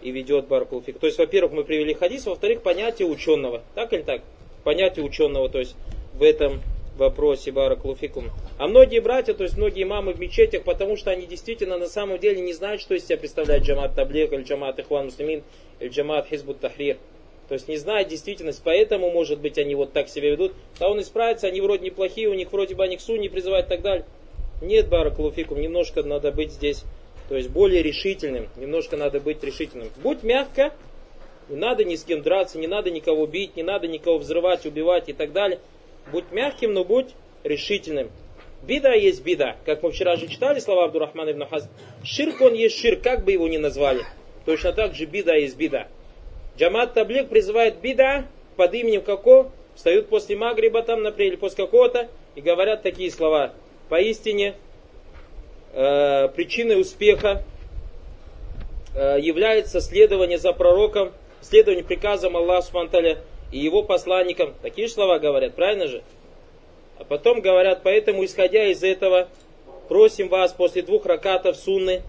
[0.00, 1.00] и ведет Баракулфик.
[1.00, 3.62] То есть, во-первых, мы привели хадис, во-вторых, понятие ученого.
[3.74, 4.22] Так или так?
[4.64, 5.76] Понятие ученого, то есть
[6.14, 6.60] в этом
[6.96, 8.30] вопросе Баракулуфикум.
[8.58, 12.18] А многие братья, то есть многие мамы в мечетях, потому что они действительно на самом
[12.18, 15.42] деле не знают, что из себя представляет джамат Таблех, или джамат Ихван Муслимин,
[15.80, 16.98] или джамат Хизбут Тахрир.
[17.48, 20.52] То есть не знают действительность, поэтому, может быть, они вот так себя ведут.
[20.78, 23.68] А он исправится, они вроде неплохие, у них вроде бы они к не призывают и
[23.68, 24.06] так далее.
[24.62, 26.84] Нет, Баракулуфикум, немножко надо быть здесь,
[27.28, 29.90] то есть более решительным, немножко надо быть решительным.
[30.02, 30.72] Будь мягко,
[31.48, 35.08] не надо ни с кем драться, не надо никого бить, не надо никого взрывать, убивать
[35.08, 35.60] и так далее.
[36.10, 37.08] Будь мягким, но будь
[37.42, 38.10] решительным.
[38.62, 39.56] Бида есть бида.
[39.66, 41.68] Как мы вчера же читали слова Абдурахмана ибн Хаз.
[42.02, 44.04] Ширк он есть ширк, как бы его ни назвали.
[44.46, 45.88] Точно так же бида есть бида.
[46.56, 48.26] Джамат Таблик призывает бида
[48.56, 49.50] под именем какого?
[49.74, 53.52] Встают после Магриба там, например, или после какого-то, и говорят такие слова.
[53.88, 54.54] Поистине,
[55.72, 57.42] э, причиной успеха
[58.94, 61.12] э, является следование за пророком
[61.44, 63.18] следование приказам Аллаха Субтитры
[63.52, 64.54] и его посланникам.
[64.62, 66.02] Такие же слова говорят, правильно же?
[66.98, 69.28] А потом говорят, поэтому, исходя из этого,
[69.88, 72.02] просим вас после двух ракатов сунны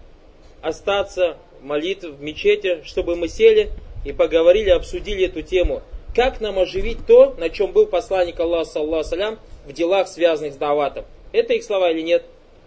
[0.62, 3.70] остаться молитв в мечети, чтобы мы сели
[4.04, 5.82] и поговорили, обсудили эту тему.
[6.14, 10.56] Как нам оживить то, на чем был посланник Аллаха, саллаху салям, в делах, связанных с
[10.56, 11.04] даватом.
[11.32, 12.24] Это их слова или нет?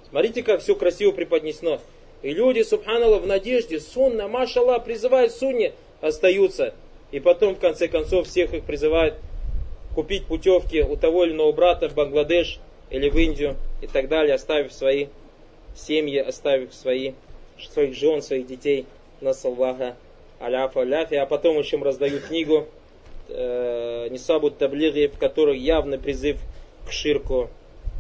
[0.10, 1.80] Смотрите, как все красиво преподнесено.
[2.22, 6.74] И люди, субханаллах, в надежде, сунна, машаллах, призывают сунне, остаются.
[7.12, 9.16] И потом, в конце концов, всех их призывают
[9.96, 12.60] купить путевки у того или иного брата в Бангладеш
[12.90, 15.08] или в Индию и так далее, оставив свои
[15.76, 17.14] семьи, оставив свои,
[17.58, 18.86] своих жен, своих детей
[19.22, 19.96] на саллаха
[20.40, 22.68] аляфа аляфи, а потом еще им раздают книгу
[23.28, 26.38] э, Нисабут Таблиги, в которой явный призыв
[26.88, 27.50] к ширку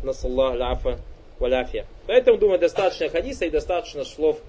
[0.04, 1.00] на саллаха аляфа
[1.40, 1.86] валяфия.
[2.08, 4.40] Поэтому, думаю, достаточно хадиса и достаточно слов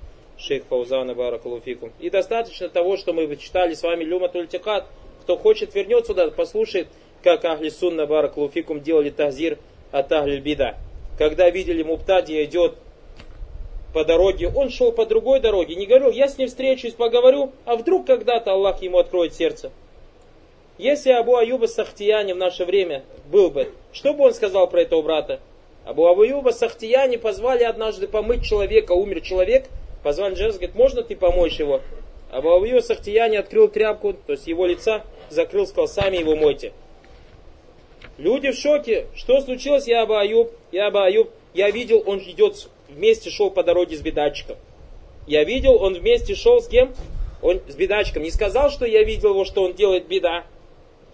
[0.41, 1.93] шейх Фаузана Баракалуфикум.
[2.01, 4.87] И достаточно того, что мы читали с вами Люма Тультикат.
[5.23, 6.89] Кто хочет, вернется туда, послушает,
[7.23, 9.59] как Ахли Сунна Баракалуфикум делали тазир
[9.93, 10.77] от Ахли Бида.
[11.19, 12.77] Когда видели Муптади идет
[13.93, 17.77] по дороге, он шел по другой дороге, не говорил, я с ним встречусь, поговорю, а
[17.77, 19.71] вдруг когда-то Аллах ему откроет сердце.
[20.79, 25.03] Если Абу Аюба Сахтияни в наше время был бы, что бы он сказал про этого
[25.03, 25.41] брата?
[25.85, 29.69] Абу Аюба Сахтияни позвали однажды помыть человека, умер человек,
[30.03, 31.81] Позвали Джерс, говорит, можно ты помоешь его?
[32.31, 36.73] А Баавию Сахтияни открыл тряпку, то есть его лица закрыл, сказал, сами его мойте.
[38.19, 39.07] Люди в шоке.
[39.15, 40.53] Что случилось, я Аюб?
[40.73, 41.31] Я Аюб.
[41.55, 44.57] Я видел, он идет вместе шел по дороге с бедачиком.
[45.27, 46.95] Я видел, он вместе шел с кем?
[47.43, 48.23] Он с бедачиком.
[48.23, 50.45] Не сказал, что я видел его, что он делает беда.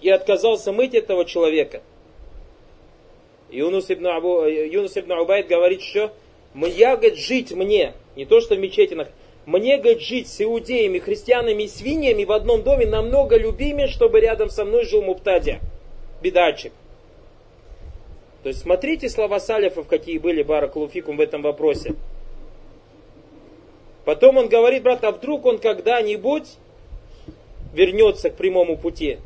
[0.00, 1.80] И отказался мыть этого человека.
[3.50, 6.12] Юнус ибн, Абу, Юнус ибн Убайд говорит, что
[6.54, 9.08] я, говорит, жить мне, не то что в мечетинах,
[9.44, 14.50] мне, говорит, жить с иудеями, христианами и свиньями в одном доме намного любимее, чтобы рядом
[14.50, 15.60] со мной жил Муптадя,
[16.20, 16.72] бедачик.
[18.42, 21.94] То есть смотрите слова салифов, какие были Баракулуфикум в этом вопросе.
[24.04, 26.56] Потом он говорит, брат, а вдруг он когда-нибудь
[27.74, 29.18] вернется к прямому пути?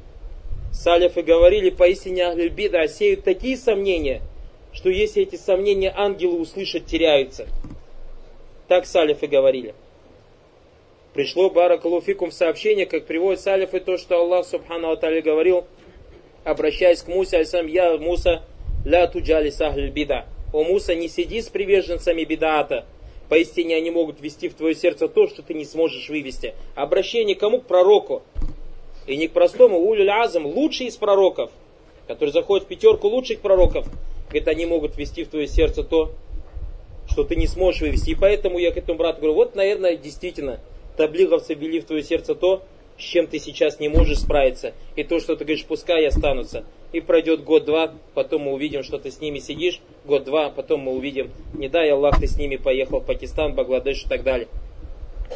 [0.72, 4.22] Салифы говорили, поистине Ахлюбида сеют такие сомнения,
[4.72, 7.46] что если эти сомнения ангелы услышат, теряются.
[8.70, 9.74] Так салифы говорили.
[11.12, 15.66] Пришло Баракалуфикум сообщение, как приводит салифы, то, что Аллах Субхану Атали говорил,
[16.44, 18.44] обращаясь к Мусе, альсам, я Муса,
[18.84, 20.26] ля туджали сахль бида.
[20.52, 22.86] О Муса, не сиди с приверженцами бидаата.
[23.28, 26.54] Поистине они могут ввести в твое сердце то, что ты не сможешь вывести.
[26.76, 27.62] Обращение кому?
[27.62, 28.22] К пророку.
[29.08, 31.50] И не к простому улюль азам, лучший из пророков,
[32.06, 33.88] который заходит в пятерку лучших пророков,
[34.28, 36.12] говорит, они могут ввести в твое сердце то,
[37.10, 38.10] что ты не сможешь вывести.
[38.10, 40.60] И поэтому я к этому брату говорю, вот, наверное, действительно,
[40.96, 42.62] таблиговцы ввели в твое сердце то,
[42.98, 44.74] с чем ты сейчас не можешь справиться.
[44.94, 46.64] И то, что ты говоришь, пускай останутся.
[46.92, 51.30] И пройдет год-два, потом мы увидим, что ты с ними сидишь, год-два, потом мы увидим,
[51.54, 54.48] не дай Аллах, ты с ними поехал в Пакистан, Бангладеш и так далее.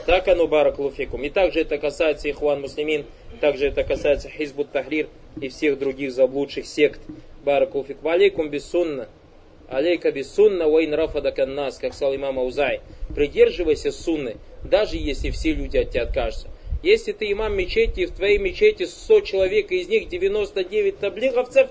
[0.07, 1.23] Так оно, баракулуфикум.
[1.23, 3.07] И также это касается Ихван Муслимин,
[3.41, 5.09] также это касается Хизбут Тахрир
[5.41, 7.01] и всех других заблудших сект.
[7.45, 8.09] Баракулуфикум.
[8.09, 9.09] Алейкум бессунна.
[9.69, 12.81] Алейка бессунна вайн рафадаканнас, как сказал имам Аузай.
[13.15, 16.49] Придерживайся сунны, даже если все люди от тебя откажутся.
[16.83, 21.71] Если ты имам мечети, и в твоей мечети 100 человек, и из них 99 таблиговцев,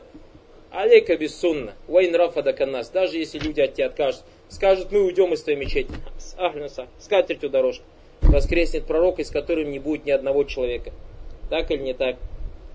[0.72, 4.26] алейка бессунна, вайн рафадаканнас, даже если люди от тебя откажутся.
[4.50, 5.92] Скажут, мы уйдем из твоей мечети.
[6.18, 7.84] С катертью дорожка
[8.22, 10.92] воскреснет пророк, из которым не будет ни одного человека.
[11.50, 12.16] Так или не так?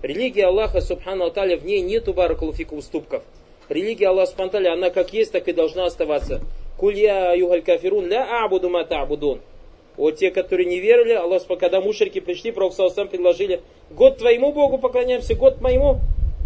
[0.01, 3.23] Религия Аллаха, субхану Аталя, в ней нету баракулуфика уступков.
[3.69, 6.41] Религия Аллаха, субхану она как есть, так и должна оставаться.
[6.77, 9.41] Кулья югаль кафирун ля абуду мата абудун.
[9.95, 14.77] Вот те, которые не верили, Аллах, когда мушрики пришли, Пророк сам предложили, год твоему Богу
[14.77, 15.97] поклоняемся, год моему.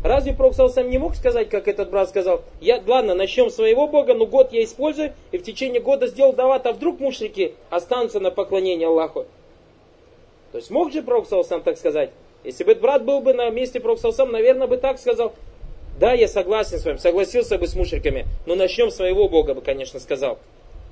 [0.04, 4.16] Разве Пророк сам не мог сказать, как этот брат сказал, я, ладно, начнем своего Бога,
[4.16, 8.32] но год я использую, и в течение года сделал дават, а вдруг мушрики останутся на
[8.32, 9.26] поклонении Аллаху.
[10.52, 12.10] То есть мог же Пророк сам так сказать?
[12.44, 15.34] Если бы брат был бы на месте Пророка сам, наверное, бы так сказал.
[16.04, 20.02] Да, я согласен с вами, согласился бы с мушриками, но начнем своего Бога бы, конечно,
[20.02, 20.38] сказал.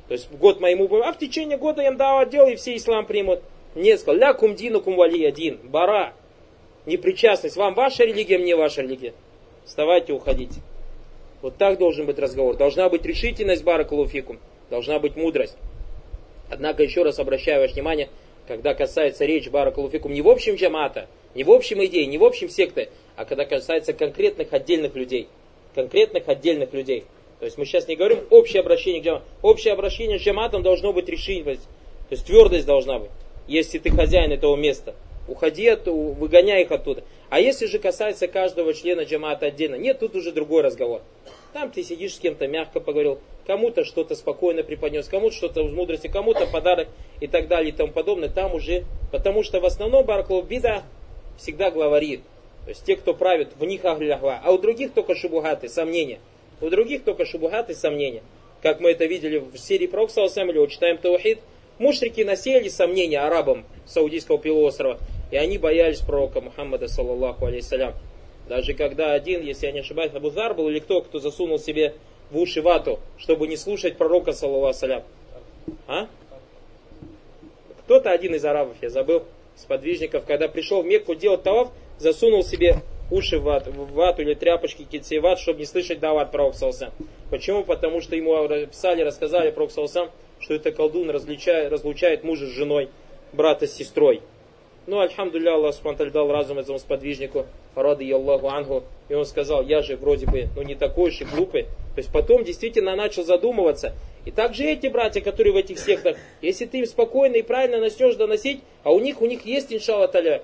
[0.08, 2.78] То есть год моему Богу, а в течение года я им давал отдел, и все
[2.78, 3.42] ислам примут.
[3.76, 6.14] Нет, сказал, ля кумдину кум вали один, бара
[6.86, 7.58] непричастность.
[7.58, 9.14] Вам ваша религия, мне ваша религия.
[9.66, 10.62] Вставайте, уходите.
[11.42, 12.56] Вот так должен быть разговор.
[12.56, 14.40] Должна быть решительность баракалуфикум.
[14.70, 15.58] Должна быть мудрость.
[16.50, 18.08] Однако еще раз обращаю ваше внимание,
[18.48, 22.48] когда касается речь баракалуфикум не в общем джамата, не в общем идее, не в общем
[22.48, 25.28] секты, а когда касается конкретных отдельных людей.
[25.76, 27.06] Конкретных отдельных людей.
[27.40, 29.26] То есть мы сейчас не говорим общее обращение к джамату.
[29.42, 31.64] Общее обращение с джаматом должно быть решительность.
[32.10, 33.10] То есть твердость должна быть,
[33.48, 34.94] если ты хозяин этого места.
[35.28, 37.04] Уходи, оттуда, выгоняй их оттуда.
[37.30, 41.02] А если же касается каждого члена джамаата отдельно, нет, тут уже другой разговор.
[41.54, 46.08] Там ты сидишь с кем-то, мягко поговорил, кому-то что-то спокойно преподнес, кому-то что-то в мудрости,
[46.08, 46.90] кому-то подарок
[47.22, 48.30] и так далее и тому подобное.
[48.30, 50.84] Там уже, потому что в основном Бараклов Бида
[51.38, 52.22] всегда главарит.
[52.66, 54.40] То есть те, кто правит, в них ахляхва.
[54.44, 56.20] А у других только шубугаты, сомнения.
[56.62, 58.22] У других только шубугаты, сомнения.
[58.62, 61.40] Как мы это видели в серии Проксал или читаем Таухид,
[61.80, 65.00] Мушрики насеяли сомнения арабам Саудийского полуострова,
[65.32, 67.96] и они боялись пророка Мухаммада, саллаллаху алейсалям.
[68.48, 71.96] Даже когда один, если я не ошибаюсь, Абузар был или кто, кто засунул себе
[72.30, 75.04] в уши вату, чтобы не слушать пророка, саллаллаху алейсалям.
[75.88, 76.08] А?
[77.86, 79.24] Кто-то один из арабов, я забыл,
[79.56, 84.34] сподвижников, когда пришел в Мекку делать таваф, засунул себе уши в вату, в вату или
[84.34, 86.56] тряпочки, китсейват, чтобы не слышать дават пророк.
[87.30, 87.64] Почему?
[87.64, 92.90] Потому что ему писали, рассказали пророк что это колдун разлучает, разлучает мужа с женой,
[93.32, 94.22] брата с сестрой.
[94.88, 99.84] Ну, альхамдулилля, Аллах Субтитры дал разум этому сподвижнику, рады Аллаху Ангу, и он сказал, я
[99.84, 101.64] же вроде бы, ну не такой уж и глупый.
[101.94, 103.94] То есть потом действительно начал задумываться.
[104.26, 108.16] И также эти братья, которые в этих сектах, если ты им спокойно и правильно начнешь
[108.16, 110.42] доносить, а у них, у них есть, иншалла таля,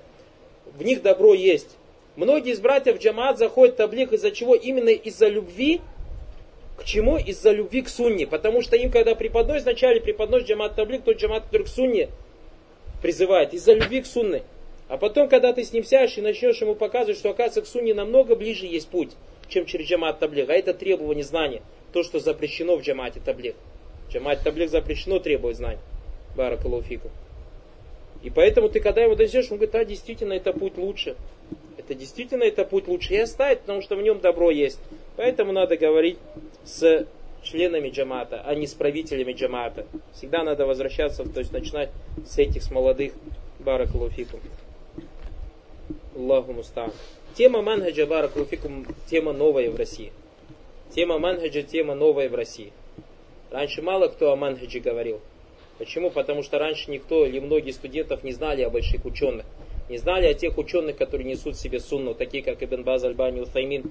[0.78, 1.76] в них добро есть.
[2.14, 4.54] Многие из братьев джамаат заходят в таблих из-за чего?
[4.54, 5.80] Именно из-за любви
[6.76, 7.16] к чему?
[7.16, 8.28] Из-за любви к сунне.
[8.28, 12.08] Потому что им, когда преподносят, вначале преподносит джамат таблик, тот джамат, который к сунне
[13.02, 14.42] призывает, из-за любви к сунне.
[14.88, 17.92] А потом, когда ты с ним сядешь и начнешь ему показывать, что, оказывается, к сунне
[17.92, 19.10] намного ближе есть путь,
[19.48, 20.48] чем через джамат таблик.
[20.48, 21.62] А это требование знания.
[21.92, 23.56] То, что запрещено в джамате таблик.
[24.10, 25.80] Джамат таблик запрещено требовать знаний.
[26.36, 27.10] Баракалуфику.
[28.22, 31.16] И поэтому ты, когда его донесешь, он говорит, а, действительно, это путь лучше.
[31.76, 33.14] Это действительно, это путь лучше.
[33.14, 34.78] И оставить, потому что в нем добро есть.
[35.16, 36.18] Поэтому надо говорить
[36.64, 37.06] с
[37.42, 39.86] членами джамата, а не с правителями джамата.
[40.14, 41.90] Всегда надо возвращаться, то есть начинать
[42.26, 43.12] с этих, с молодых.
[43.60, 44.40] Баракулуфикум.
[46.14, 46.92] Аллаху мустан.
[47.34, 50.12] Тема манхаджа баракулуфикум, тема новая в России.
[50.94, 52.72] Тема манхаджа, тема новая в России.
[53.50, 55.20] Раньше мало кто о манхаджи говорил.
[55.78, 56.10] Почему?
[56.10, 59.46] Потому что раньше никто или многие студентов не знали о больших ученых.
[59.88, 63.40] Не знали о тех ученых, которые несут в себе сунну, такие как Ибн Баз, Альбани,
[63.40, 63.90] Уthаймин,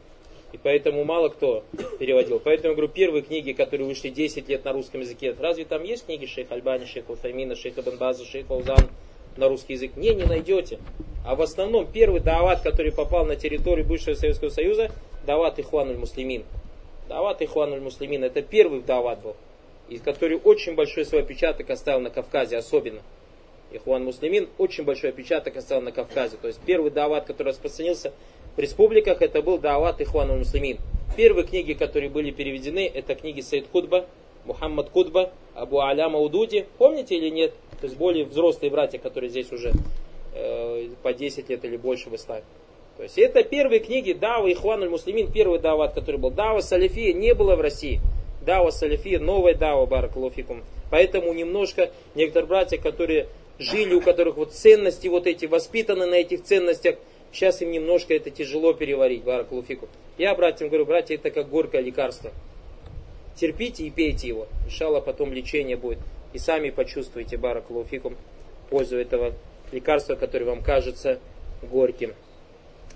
[0.52, 1.64] и поэтому мало кто
[2.00, 2.40] переводил.
[2.40, 6.06] Поэтому я говорю, первые книги, которые вышли 10 лет на русском языке, разве там есть
[6.06, 8.90] книги Шейх Альбани, Шейх Уфамина, Шейх База, Шейх Фаузан
[9.38, 9.96] на русский язык?
[9.96, 10.80] Не, не найдете.
[11.26, 14.92] А в основном первый дават, который попал на территорию бывшего Советского Союза,
[15.26, 16.44] дават Ихвануль Муслимин.
[17.10, 19.36] Дават Ихвануль Муслимин, это первый дават был,
[19.90, 23.02] из который очень большой свой отпечаток оставил на Кавказе особенно.
[23.72, 26.38] Ихуан Муслимин очень большой отпечаток оставил на Кавказе.
[26.42, 28.14] То есть первый дават, который распространился
[28.58, 30.80] в республиках это был Даават Ихван Муслимин.
[31.16, 34.08] Первые книги, которые были переведены, это книги Сейд Худба,
[34.46, 36.66] Мухаммад Кудба, Абу Аляма Удуди.
[36.80, 37.54] Помните или нет?
[37.80, 39.74] То есть более взрослые братья, которые здесь уже
[40.34, 42.44] э, по 10 лет или больше в исламе.
[42.98, 46.32] То есть это первые книги Дава Ихван Муслимин, первый дават, который был.
[46.32, 48.00] Дава Салифия не было в России.
[48.48, 50.64] Дава Салифия, новая Дава Баракалуфикум.
[50.90, 53.28] Поэтому немножко некоторые братья, которые
[53.60, 56.96] жили, у которых вот ценности вот эти, воспитаны на этих ценностях,
[57.34, 59.90] сейчас им немножко это тяжело переварить, Баракалуфикум.
[60.18, 62.32] Я братьям говорю, братья, это как горькое лекарство.
[63.36, 64.48] Терпите и пейте его.
[64.66, 66.00] Иншалла потом лечение будет.
[66.32, 68.16] И сами почувствуете, Баракалуфикум,
[68.70, 69.34] пользу этого
[69.74, 71.20] лекарства, которое вам кажется
[71.62, 72.14] горьким.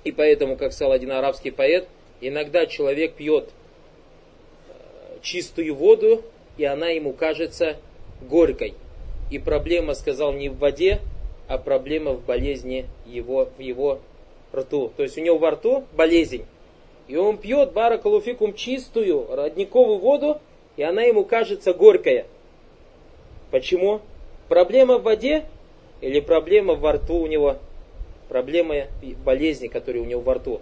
[0.06, 1.90] И поэтому, как сказал один арабский поэт,
[2.22, 3.50] иногда человек пьет
[5.22, 6.24] чистую воду,
[6.58, 7.78] и она ему кажется
[8.22, 8.74] горькой.
[9.30, 11.00] И проблема, сказал, не в воде,
[11.48, 14.00] а проблема в болезни его, в его
[14.54, 14.92] рту.
[14.96, 16.46] То есть у него во рту болезнь.
[17.08, 20.40] И он пьет баракалуфикум чистую родниковую воду,
[20.78, 22.26] и она ему кажется горькая.
[23.50, 24.02] Почему?
[24.48, 25.46] Проблема в воде
[26.00, 27.58] или проблема во рту у него?
[28.30, 28.88] Проблема
[29.26, 30.62] болезни, которые у него во рту.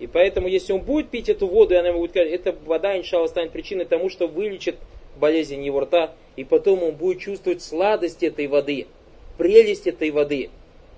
[0.00, 2.96] И поэтому, если он будет пить эту воду, и она ему будет говорить, эта вода,
[2.96, 4.76] иншалла, станет причиной тому, что вылечит
[5.16, 8.86] болезнь его рта, и потом он будет чувствовать сладость этой воды,
[9.36, 10.48] прелесть этой воды.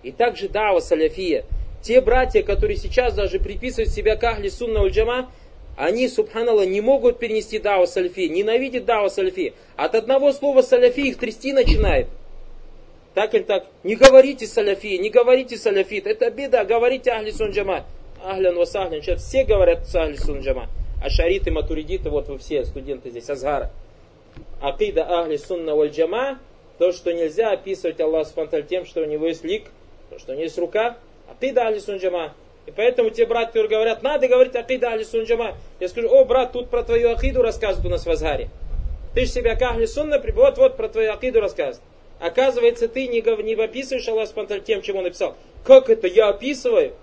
[0.05, 1.45] И также дава саляфия.
[1.83, 5.33] Те братья, которые сейчас даже приписывают себя к ахли сунна джама,
[5.77, 9.53] они, субханаллах, не могут перенести дава саляфи, ненавидят дава саляфи.
[9.75, 12.07] От одного слова саляфи их трясти начинает.
[13.15, 17.53] Так или так, не говорите саляфи, не говорите саляфит, это беда, говорите ахли сун
[18.25, 20.69] Ахлян васахлян, сейчас все говорят ахли сун джама.
[21.03, 23.71] А шариты, матуридиты, вот вы все студенты здесь, Азгара.
[24.61, 25.91] Акида ахли сунна валь
[26.79, 29.67] то, что нельзя описывать Аллах Субтитры тем, что у него есть лик,
[30.11, 30.97] то, что у него есть рука,
[31.31, 32.35] акида ахли сун джама.
[32.67, 35.55] И поэтому те братья, которые говорят, надо говорить акида ахли сун джама.
[35.81, 38.49] Я скажу, о, брат, тут про твою акиду рассказывают у нас в Азгаре.
[39.15, 41.83] Ты же себя как ахли сунна, вот, вот про твою акиду рассказывает.
[42.21, 45.37] Оказывается, ты не, не описываешь Аллах Субтитры тем, чем он написал.
[45.65, 46.07] Как это?
[46.07, 46.95] Я описываю?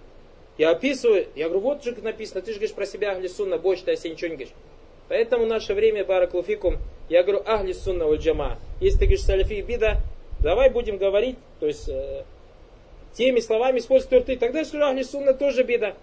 [0.60, 1.26] Я описываю.
[1.36, 4.12] Я говорю, вот же написано, ты же говоришь про себя ахли сунна, больше ты себе
[4.12, 4.53] ничего не говоришь.
[5.07, 8.60] Поэтому наше время, бараклуфикум, я говорю, ахли сунна джама.
[8.82, 10.01] Если ты говоришь саляфи бида,
[10.41, 12.26] давай будем говорить, то есть э,
[13.14, 14.36] теми словами используй ты.
[14.36, 15.95] Тогда я скажу, ахли сунна тоже бида.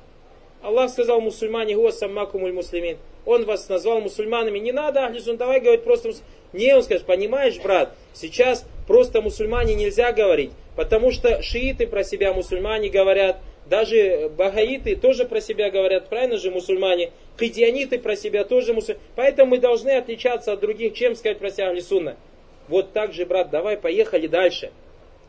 [0.63, 2.97] Аллах сказал мусульмане, го саммакумуль муслимин.
[3.27, 4.59] Он вас назвал мусульманами.
[4.59, 6.13] Не надо, ахли сунна, давай говорить просто
[6.55, 12.33] Не, он скажет, понимаешь, брат, сейчас просто мусульмане нельзя говорить, потому что шииты про себя
[12.33, 13.37] мусульмане говорят,
[13.69, 17.11] даже багаиты тоже про себя говорят, правильно же мусульмане?
[17.37, 19.05] Кадианиты про себя тоже мусульмане.
[19.17, 22.17] Поэтому мы должны отличаться от других, чем сказать про себя Ахли Сунна.
[22.69, 24.71] Вот так же, брат, давай поехали дальше.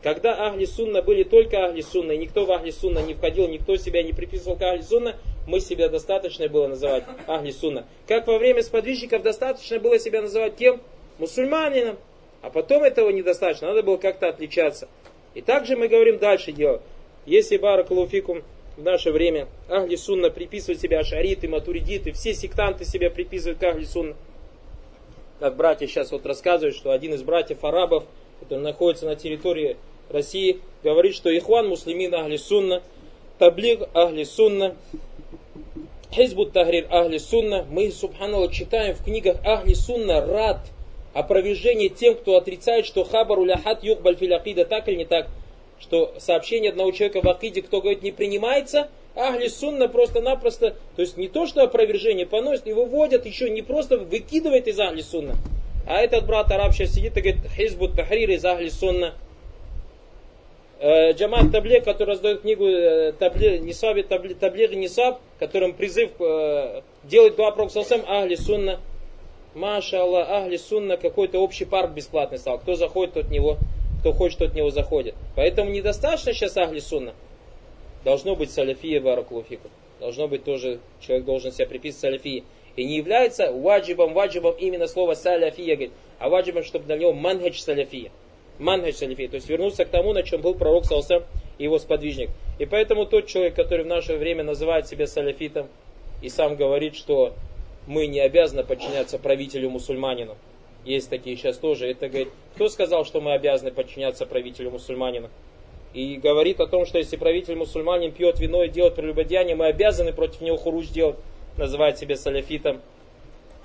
[0.02, 3.76] Когда Ахли Сунна были только Ахли Сунна, и никто в Ахли Сунна не входил, никто
[3.76, 5.16] себя не приписывал к Ахли Сунна,
[5.48, 7.86] мы себя достаточно было называть Ахли Сунна.
[8.06, 10.80] Как во время сподвижников достаточно было себя называть кем?
[11.18, 11.96] Мусульманином.
[12.42, 14.88] А потом этого недостаточно, надо было как-то отличаться.
[15.34, 16.80] И также мы говорим дальше дело.
[17.28, 18.42] Если баракалуфикум
[18.78, 23.84] в наше время Ахли Сунна приписывают себя ашариты, матуридиты, все сектанты себя приписывают к Ахли
[23.84, 24.16] Сунна.
[25.38, 28.04] Как братья сейчас вот рассказывают, что один из братьев арабов,
[28.40, 29.76] который находится на территории
[30.08, 32.82] России, говорит, что Ихван муслимин Ахли Сунна,
[33.38, 34.74] Таблиг Ахли Сунна,
[36.10, 37.66] Хизбут Тахрир Ахли Сунна.
[37.68, 40.60] Мы, субханаллах, читаем в книгах Ахли Сунна рад
[41.12, 45.28] опровержение тем, кто отрицает, что хабар уляхат юхбаль филякида так или не так
[45.80, 51.16] что сообщение одного человека в Акиде, кто говорит, не принимается, Ахли Сунна просто-напросто, то есть
[51.16, 55.36] не то, что опровержение поносит, его вводят еще не просто выкидывает из Ахли Сунна,
[55.86, 59.14] а этот брат араб сейчас сидит и говорит, Хизбут Тахрир из Ахли Сунна.
[60.80, 66.82] Э, Джамат Таблег, который раздает книгу э, Таблег, Нисаби Таблег, Таблег Нисаб, которым призыв э,
[67.02, 68.78] делать дуа Проксалсам Ахли Сунна.
[69.54, 72.58] Маша Аллах, Ахли Сунна, какой-то общий парк бесплатный стал.
[72.58, 73.56] Кто заходит, тот него
[74.00, 75.14] кто хочет, тот в него заходит.
[75.36, 77.14] Поэтому недостаточно сейчас ахли сунна.
[78.04, 79.68] Должно быть саляфия баракулуфику.
[80.00, 82.44] Должно быть тоже, человек должен себя приписывать саляфии.
[82.76, 87.58] И не является ваджибом, ваджибом именно слово саляфия, говорит, а ваджибом, чтобы для него манхадж
[87.58, 88.10] саляфия.
[88.58, 89.28] Манхадж саляфия.
[89.28, 91.24] То есть вернуться к тому, на чем был пророк Салсам
[91.58, 92.30] и его сподвижник.
[92.58, 95.66] И поэтому тот человек, который в наше время называет себя саляфитом
[96.22, 97.34] и сам говорит, что
[97.88, 100.36] мы не обязаны подчиняться правителю мусульманину,
[100.88, 101.86] есть такие сейчас тоже.
[101.86, 105.30] Это говорит, кто сказал, что мы обязаны подчиняться правителю мусульманина?
[105.92, 110.12] И говорит о том, что если правитель мусульманин пьет вино и делает прелюбодеяние, мы обязаны
[110.12, 111.16] против него хуруч делать,
[111.56, 112.80] называет себя саляфитом.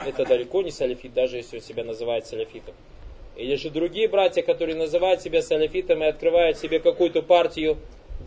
[0.06, 2.74] Это далеко не саляфит, даже если он себя называет саляфитом.
[3.36, 7.78] Или же другие братья, которые называют себя саляфитом и открывают себе какую-то партию,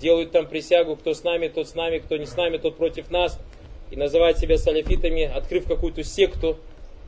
[0.00, 3.10] делают там присягу, кто с нами, тот с нами, кто не с нами, тот против
[3.10, 3.38] нас,
[3.90, 6.58] и называют себя саляфитами, открыв какую-то секту,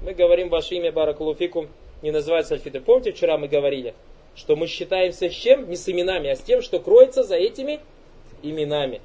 [0.03, 1.68] мы говорим ваше имя, Баракулуфикум,
[2.03, 2.80] не называют сальфиты.
[2.80, 3.94] Помните, вчера мы говорили,
[4.34, 5.68] что мы считаемся с чем?
[5.68, 7.80] Не с именами, а с тем, что кроется за этими
[8.42, 9.01] именами.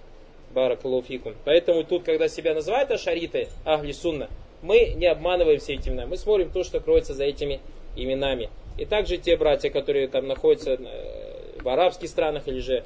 [0.53, 1.33] Баракулуфикум.
[1.45, 4.29] Поэтому тут, когда себя называют ашариты, ахли сунна,
[4.61, 6.05] мы не обманываем все эти имена.
[6.05, 7.59] Мы смотрим то, что кроется за этими
[7.95, 8.49] именами.
[8.77, 12.83] И также те братья, которые там находятся э, в арабских странах или же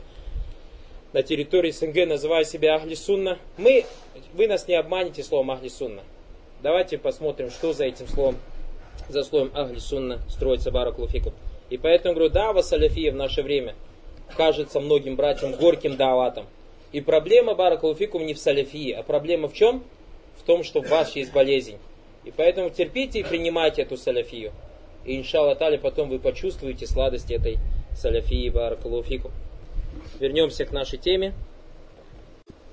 [1.13, 3.85] на территории СНГ, называя себя Ахли Сунна, мы,
[4.33, 6.03] вы нас не обманете словом Ахли Сунна.
[6.63, 8.37] Давайте посмотрим, что за этим словом,
[9.09, 11.33] за словом Ахли Сунна строится Баракулуфикум.
[11.69, 13.75] И поэтому говорю, дава саляфия в наше время
[14.35, 16.45] кажется многим братьям горьким даватом.
[16.91, 19.83] И проблема Баракулуфикум не в саляфии, а проблема в чем?
[20.37, 21.77] В том, что в вас есть болезнь.
[22.23, 24.51] И поэтому терпите и принимайте эту саляфию.
[25.05, 27.57] И иншалла потом вы почувствуете сладость этой
[27.95, 29.31] саляфии Баракулуфикум.
[30.19, 31.33] Вернемся к нашей теме.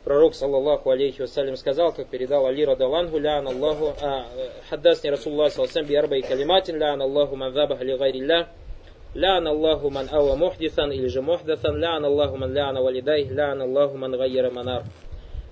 [0.05, 4.27] Пророк, саллаллаху алейхи вассалям, сказал, как передал Али радалангу, лян Аллаху, а,
[4.69, 8.49] хаддасни Расуллах саллаллаху би арбай калиматин, лян Аллаху ман забах ли гайрилля,
[9.15, 13.97] лян Аллаху ман ава мухдисан, или же мухдасан, лян Аллаху ман ляна валидай, лян Аллаху
[13.97, 14.83] ман гайра манар.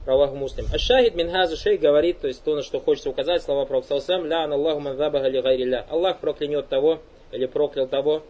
[0.04, 0.66] Раваху муслим.
[0.70, 4.28] Аш-шахид мин хаза шей говорит, то есть то, на что хочется указать, слова пророка саллаллаху
[4.28, 5.86] лян Аллаху ман забах ли гайрилля.
[5.88, 6.98] Аллах проклянет того,
[7.30, 8.22] или проклял того,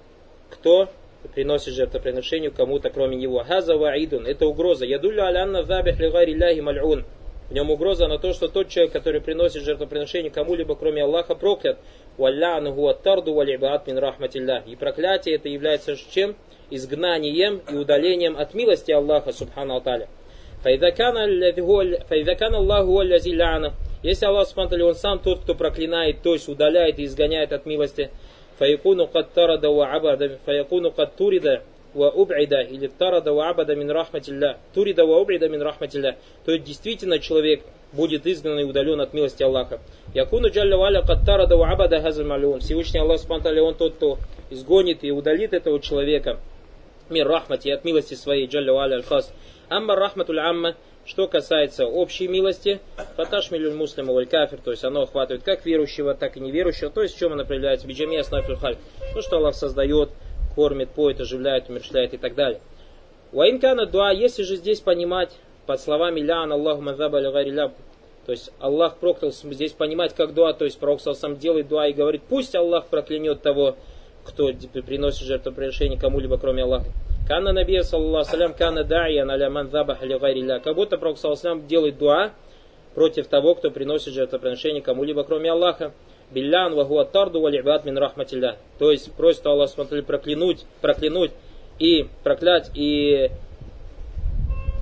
[0.51, 0.89] кто
[1.35, 3.43] приносит жертвоприношению кому-то, кроме него.
[3.45, 4.27] Хаза ваидун.
[4.27, 4.85] Это угроза.
[4.87, 7.05] Ядулля алянна забих лигари маль'ун.
[7.49, 11.79] В нем угроза на то, что тот человек, который приносит жертвоприношение кому-либо, кроме Аллаха, проклят.
[12.17, 14.63] Валляну гуаттарду валибаат мин рахматилля.
[14.67, 16.35] И проклятие это является чем?
[16.71, 20.09] Изгнанием и удалением от милости Аллаха, субхану аталя.
[20.63, 21.17] Файдакан
[22.55, 23.37] Аллаху аллази.
[24.03, 28.11] Если Аллах, субхану он сам тот, кто проклинает, то есть удаляет и изгоняет от милости,
[28.62, 31.62] فيكون قد طرد وعبد فيكون قد طرد
[31.96, 36.16] وأبعد или طرد وعبد من رحمة الله طرد وأبعد من رحمة الله
[36.46, 37.62] то есть действительно человек
[37.94, 39.80] будет изгнан и удален от милости Аллаха.
[40.14, 42.60] Якуну джалля валя каттарада ва абада хазаль малюн.
[42.60, 44.18] Всевышний Аллах спонтали, он тот, кто
[44.50, 46.40] изгонит и удалит этого человека.
[47.10, 49.34] Мир рахмати от милости своей джалля валя аль-хас.
[49.70, 52.81] Амма рахматуль амма, что касается общей милости,
[53.17, 57.03] фаташ милюль муслима валь кафир, то есть оно охватывает как верующего, так и неверующего, то
[57.03, 58.57] есть в чем оно проявляется, биджами аснафиль
[59.15, 60.11] то, что Аллах создает,
[60.55, 62.61] кормит, поет, оживляет, умерщвляет и так далее.
[63.33, 65.31] Ваинкана дуа, если же здесь понимать
[65.67, 67.21] под словами лян Аллаху мазаба
[68.25, 71.93] то есть Аллах проклял, здесь понимать как дуа, то есть пророк сам делает дуа и
[71.93, 73.77] говорит, пусть Аллах проклянет того,
[74.25, 74.53] кто
[74.83, 76.87] приносит жертвоприношение кому-либо, кроме Аллаха.
[77.27, 80.19] Канна Набия, саллаллаху салям, канна да'ян аля ман забах ли
[80.63, 82.33] Как будто Пророк, саллаллаху делает дуа
[82.95, 85.93] против того, кто приносит жертвоприношение кому-либо, кроме Аллаха.
[86.31, 88.57] Биллян ваху тарду валибат мин рахматилля.
[88.79, 91.31] То есть просит Аллах смотрели проклянуть, проклянуть
[91.79, 93.31] и проклять и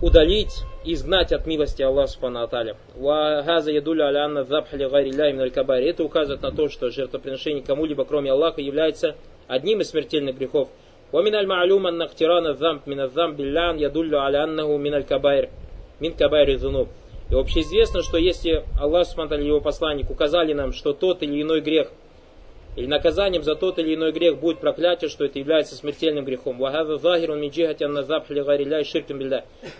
[0.00, 2.77] удалить, изгнать от милости Аллаха Субхану Аталя.
[2.95, 8.31] Вахаза ядуля аля анна забха ли гайри Это указывает на то, что жертвоприношение кому-либо, кроме
[8.31, 9.15] Аллаха, является
[9.47, 10.69] одним из смертельных грехов.
[11.13, 15.49] ومن المعلوم أن اقتران الذنب من الذنب باللعن يدل على أنه من الكبائر
[16.01, 16.87] من كبائر الذنوب.
[17.31, 21.91] И общеизвестно, что если Аллах Субтитры его посланник указали нам, что тот или иной грех,
[22.75, 26.59] или наказанием за тот или иной грех будет проклятие, что это является смертельным грехом.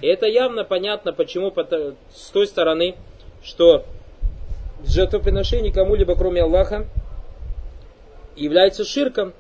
[0.02, 1.54] И это явно понятно, почему
[2.10, 2.96] с той стороны,
[3.44, 3.84] что
[4.86, 6.86] жертвоприношение кому-либо кроме Аллаха
[8.38, 9.34] является ширком,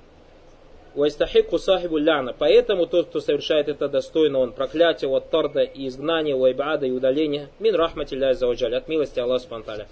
[0.95, 2.33] Уайстахику сахибу ляна.
[2.38, 7.49] Поэтому тот, кто совершает это достойно, он проклятие, от тарда и изгнания, уайбада и удаления.
[7.59, 8.73] Мин рахмати ля заваджаль.
[8.75, 9.88] От милости Аллаха спанталя.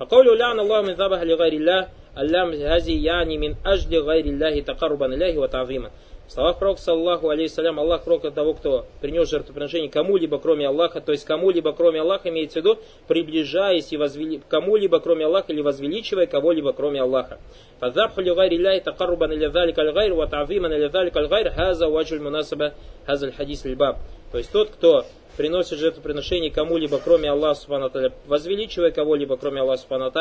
[0.00, 1.88] فقوله لعن الله من ذبح لغير الله
[2.18, 5.90] اللام هذه يعني من أجل غير الله تقربا إليه وتعظيما
[6.30, 11.10] в словах пророка, саллаху алейхиссалям, Аллах проклят того, кто принес жертвоприношение кому-либо, кроме Аллаха, то
[11.10, 12.78] есть кому-либо, кроме Аллаха, имеется в виду,
[13.08, 14.40] приближаясь и возвели...
[14.48, 17.40] кому-либо, кроме Аллаха, или возвеличивая кого-либо, кроме Аллаха.
[17.80, 22.72] فالذبح لغير الله تقربا إلى ذلك الغير وتعظيما إلى ذلك الغير هذا وجه المناسبة
[23.06, 23.96] هذا الحديث الباب.
[24.30, 25.04] То есть тот, кто
[25.36, 27.90] приносит жертвоприношение кому-либо, кроме Аллаха, субхану
[28.28, 30.12] возвеличивая кого-либо, кроме Аллаха, субхану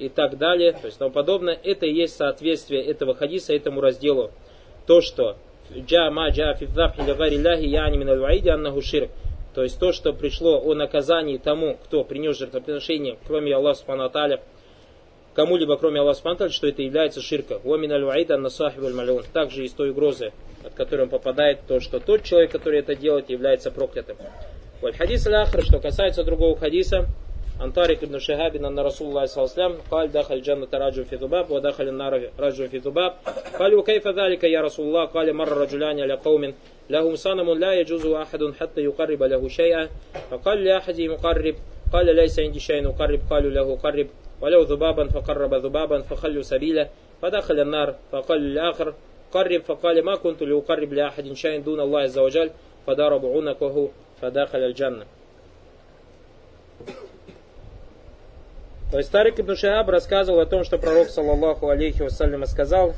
[0.00, 4.30] и так далее, то есть тому подобное, это и есть соответствие этого хадиса этому разделу
[4.86, 5.36] то, что
[5.72, 9.10] джа ма джа фи дзабхи ляхи яни мин аннаху ширк.
[9.54, 14.10] То есть то, что пришло о наказании тому, кто принес жертвоприношение, кроме Аллаха Субхану
[15.34, 17.60] кому-либо кроме Аллаха Субхану что это является ширка.
[17.64, 20.32] Уамин аль-ваид аль Также из той угрозы,
[20.64, 24.16] от которой он попадает, то, что тот человек, который это делает, является проклятым.
[24.80, 27.06] Вот хадис аль что касается другого хадиса,
[27.60, 31.04] عن طارق بن شهاب أن رسول الله صلى الله عليه وسلم قال دخل الجنة رجل
[31.04, 33.12] في ذباب ودخل النار رجل في ذباب
[33.58, 36.54] قالوا كيف ذلك يا رسول الله؟ قال مر رجلان على قوم
[36.90, 39.88] لهم صنم لا يجوز أحد حتى يقرب له شيئا.
[40.30, 41.54] فقال لأحدهم قرب
[41.92, 43.20] قال ليس عندي شيء أقرب.
[43.30, 44.06] قالوا له قرب
[44.40, 46.88] ولو ذبابا فقرب ذبابا فخلوا سبيله.
[47.22, 48.94] فدخل النار فقال للآخر
[49.32, 49.62] قرب.
[49.62, 52.50] فقال ما كنت لأقرب لأحد شيئا دون الله عز وجل.
[52.86, 53.90] فضرب عنقه
[54.22, 55.04] فدخل الجنة.
[58.90, 62.94] То есть Тарик ибн Шахаб рассказывал о том, что пророк, саллаллаху алейхи вассаляма, сказал,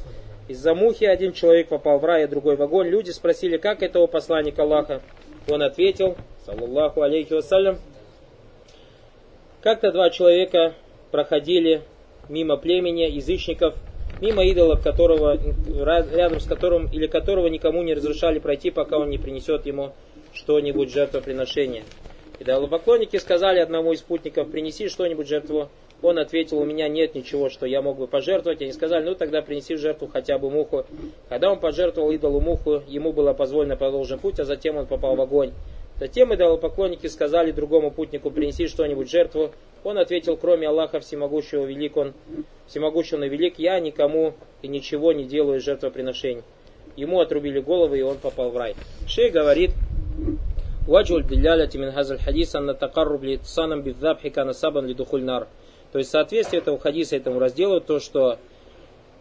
[0.48, 2.88] из-за мухи один человек попал в рай, а другой в огонь.
[2.88, 5.02] Люди спросили, как этого посланника Аллаха?
[5.48, 6.16] Он ответил,
[6.46, 7.78] саллаллаху алейхи вассалям,
[9.60, 10.74] как-то два человека
[11.10, 11.82] проходили
[12.28, 13.74] мимо племени язычников,
[14.20, 19.18] мимо идолов, которого, рядом с которым или которого никому не разрешали пройти, пока он не
[19.18, 19.92] принесет ему
[20.32, 21.84] что-нибудь жертвоприношение.
[22.48, 25.68] И поклонники сказали одному из спутников, принеси что-нибудь жертву.
[26.02, 28.60] Он ответил, у меня нет ничего, что я мог бы пожертвовать.
[28.60, 30.84] И они сказали, ну тогда принеси в жертву хотя бы муху.
[31.28, 35.20] Когда он пожертвовал идолу муху, ему было позволено продолжить путь, а затем он попал в
[35.20, 35.52] огонь.
[36.00, 39.52] Затем идолопоклонники сказали другому путнику, принеси что-нибудь жертву.
[39.84, 42.14] Он ответил, кроме Аллаха Всемогущего велик он,
[42.66, 46.42] Всемогущего велик, я никому и ничего не делаю из жертвоприношений.
[46.96, 48.74] Ему отрубили головы, и он попал в рай.
[49.06, 49.70] Шей говорит,
[50.87, 55.47] وجه الدلالة من هذا الحديث أن التقرب لإتصانا بالذبح كان سببا لدخول нар.
[55.91, 58.37] То есть соответствие этого хадиса, этому разделу, то, что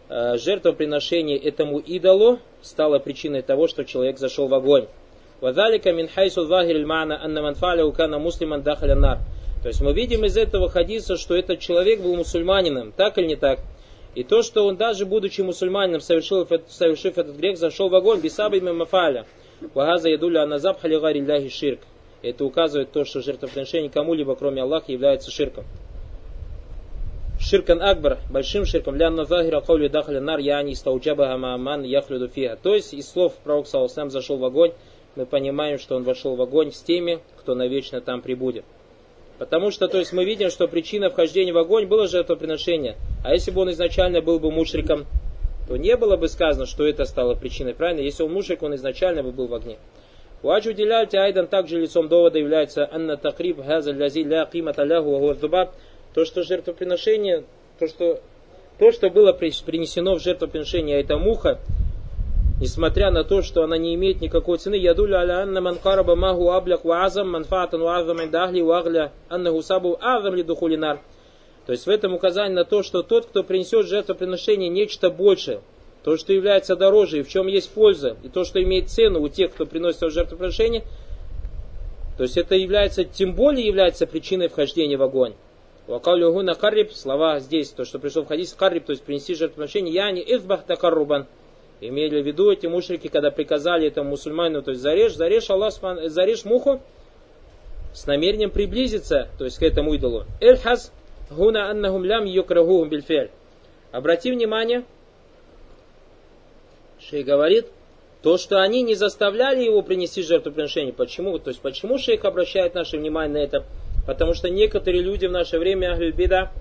[0.09, 4.87] э, жертвоприношение этому идолу стало причиной того, что человек зашел в огонь.
[5.39, 9.19] Вадалика мин хайсу захир мана анна ман укана муслиман дахаля нар.
[9.61, 13.35] То есть мы видим из этого хадиса, что этот человек был мусульманином, так или не
[13.35, 13.59] так?
[14.15, 18.59] И то, что он даже будучи мусульманином, совершил, совершив этот грех, зашел в огонь, бисаби
[18.59, 19.25] мафаля.
[19.74, 21.80] Вагаза ядуля аназаб халигари ширк.
[22.22, 25.64] Это указывает то, что жертвоприношение кому-либо, кроме Аллаха, является ширком.
[27.40, 32.56] Ширкан Акбар, большим ширком, лянна захира каули дахаля нар яни стауджаба амаман яхлюду фиа.
[32.56, 34.72] То есть, из слов пророк Саусам зашел в огонь,
[35.16, 38.64] мы понимаем, что он вошел в огонь с теми, кто навечно там прибудет.
[39.38, 42.96] Потому что, то есть, мы видим, что причина вхождения в огонь было жертвоприношение.
[43.24, 45.06] А если бы он изначально был бы мушриком,
[45.72, 47.72] то не было бы сказано, что это стало причиной.
[47.72, 48.02] Правильно?
[48.02, 49.78] Если он мушрик, он изначально бы был в огне.
[50.42, 55.34] Ваджу уделяют айдан также лицом довода является анна такриб газаль лази ля кимата лягу
[56.12, 57.44] то, что жертвоприношение,
[57.78, 58.20] то, что,
[58.78, 61.58] то, что было принесено в жертвоприношение, это муха,
[62.60, 66.50] несмотря на то, что она не имеет никакой цены, ядуля аля анна ман караба магу
[66.50, 71.00] аблях ва азам манфаатан ва азам индахли ва агля аннаху сабу азам ли духулинар.
[71.66, 75.60] То есть в этом указание на то, что тот, кто принесет жертвоприношение нечто большее,
[76.02, 79.28] то, что является дороже и в чем есть польза, и то, что имеет цену у
[79.28, 80.82] тех, кто приносит жертвоприношение,
[82.16, 85.34] то есть это является, тем более является причиной вхождения в огонь.
[85.86, 89.94] Вакалюху на карриб, слова здесь, то, что пришел в хадис, карриб, то есть принести жертвоприношение,
[89.94, 91.26] я не избах такаррубан.
[91.80, 96.44] Имели в виду эти мушрики, когда приказали этому мусульманину, то есть зарежь, зарежь, Аллах, зарежь
[96.44, 96.80] муху
[97.92, 100.24] с намерением приблизиться, то есть к этому идолу.
[100.40, 100.92] Эльхаз
[101.32, 103.30] гуна аннахум лям юкрахухум бильфель.
[103.90, 104.84] Обрати внимание,
[106.98, 107.66] Шей говорит,
[108.22, 110.92] то, что они не заставляли его принести жертвоприношение.
[110.92, 111.38] Почему?
[111.38, 113.64] То есть, почему шейх обращает наше внимание на это?
[114.06, 116.52] Потому что некоторые люди в наше время, Ахлюбида,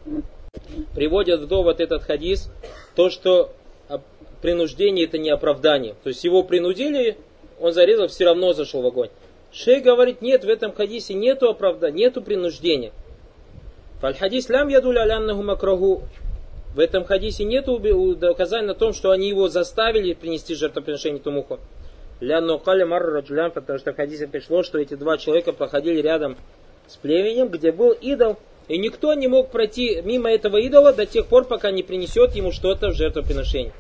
[0.96, 2.52] приводят в довод этот хадис,
[2.96, 3.54] то, что
[4.42, 5.96] принуждение это не оправдание.
[6.04, 7.18] То есть его принудили,
[7.60, 9.10] он зарезал, все равно зашел в огонь.
[9.52, 12.92] Шей говорит, нет, в этом хадисе нету оправдания, нету принуждения.
[14.02, 16.02] Фальхадис лям ядуля аляннаху макраху.
[16.74, 21.60] В этом хадисе нет указания на том, что они его заставили принести жертвоприношение Тумуху.
[22.20, 23.22] Лянну кали марра
[23.54, 26.36] потому что в хадисе пришло, что эти два человека проходили рядом
[26.88, 28.38] с племенем, где был идол,
[28.68, 32.52] и никто не мог пройти мимо этого идола до тех пор, пока не принесет ему
[32.52, 33.74] что-то в жертвоприношение.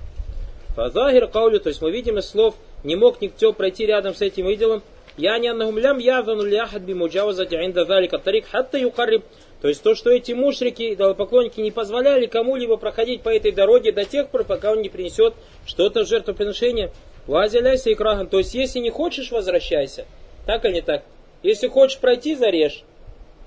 [0.75, 4.47] Фазахир каули, то есть мы видим из слов, не мог никто пройти рядом с этим
[4.49, 4.83] идолом.
[5.17, 7.55] Я не аннахум лям ляхад би муджавазати
[7.85, 9.23] залика тарик хатта юкарриб.
[9.61, 14.05] То есть то, что эти мушрики, идолопоклонники не позволяли кому-либо проходить по этой дороге до
[14.05, 15.35] тех пор, пока он не принесет
[15.67, 16.91] что-то в жертвоприношение.
[17.27, 18.27] Вазиляйся и краган.
[18.27, 20.05] То есть если не хочешь, возвращайся.
[20.47, 21.03] Так или не так?
[21.43, 22.83] Если хочешь пройти, зарежь.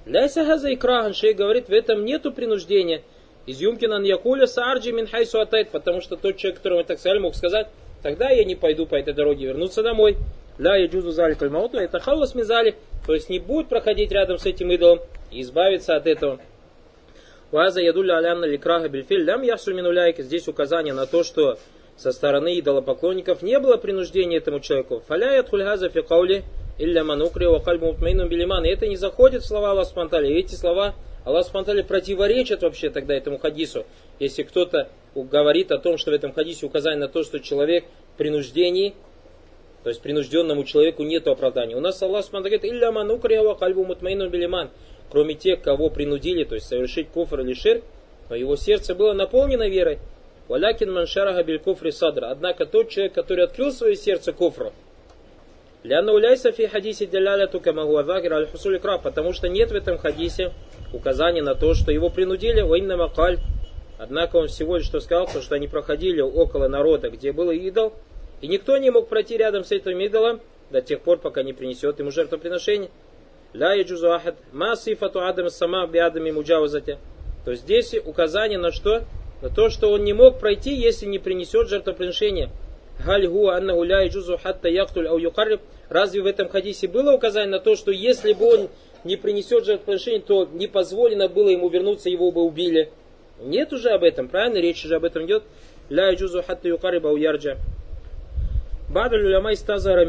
[0.07, 3.03] Ляйся газа и краган, шей говорит, в этом нету принуждения.
[3.47, 7.35] Из Юмкина Якуля Сарджи мин хайсу атайт, потому что тот человек, которому так сказали, мог
[7.35, 7.67] сказать,
[8.03, 10.17] тогда я не пойду по этой дороге, вернуться домой.
[10.59, 12.77] Ля я джузу зали кальмауту, это халас мизали,
[13.07, 15.01] то есть не будет проходить рядом с этим идолом
[15.31, 16.41] и избавиться от этого.
[17.51, 20.23] Уаза ядуля алянна ликраха бельфиль лям ясу минуляйка.
[20.23, 21.59] Здесь указание на то, что
[21.97, 25.03] со стороны идолопоклонников не было принуждения этому человеку.
[25.07, 26.45] Фаля ядхульгаза фи каули
[26.79, 28.65] Илля манукри ва кальбу билиман.
[28.65, 30.33] И это не заходит в слова Аллаха Субтитры.
[30.33, 30.95] Эти слова
[31.25, 33.87] Аллах Субтитры противоречат вообще тогда этому хадису.
[34.19, 37.85] Если кто-то говорит о том, что в этом хадисе указание на то, что человек
[38.15, 38.95] в принуждении,
[39.85, 41.76] то есть принужденному человеку нет оправдания.
[41.76, 44.70] У нас Аллах говорит, Илля манукри ва кальбу мутмейну билиман.
[45.11, 47.85] Кроме тех, кого принудили, то есть совершить куфр или ширк,
[48.30, 49.99] но его сердце было наполнено верой.
[50.49, 52.30] Валякин маншараха биль куфри садра.
[52.30, 54.72] Однако тот человек, который открыл свое сердце куфру,
[55.82, 59.74] Ляна уляйса фи хадисе деляля тука магу адакир аль хусули краб, потому что нет в
[59.74, 60.53] этом хадисе
[60.95, 63.39] указания на то, что его принудили, ваинна макаль.
[63.99, 67.93] Однако он всего лишь что сказал, что они проходили около народа, где был идол,
[68.45, 71.99] и никто не мог пройти рядом с этим идолом до тех пор, пока не принесет
[71.99, 72.91] ему жертвоприношение.
[73.55, 76.99] Ля яджузу ахад ма сифату адам сама биадами муджаузате.
[77.47, 79.05] То здесь указание на что?
[79.41, 82.51] На то, что он не мог пройти, если не принесет жертвоприношение.
[83.03, 85.63] Галь гуа анна ля яджузу хатта яхтуль ау юкарриб.
[85.89, 88.69] Разве в этом хадисе было указание на то, что если бы он
[89.05, 92.91] не принесет жертвоприношение, то не позволено было ему вернуться, его бы убили?
[93.41, 94.59] Нет уже об этом, правильно?
[94.59, 95.45] Речь уже об этом идет.
[95.89, 97.57] Ля яджузу хатта юкарриб ау ярджа.
[98.95, 100.07] Баду люляма истазара.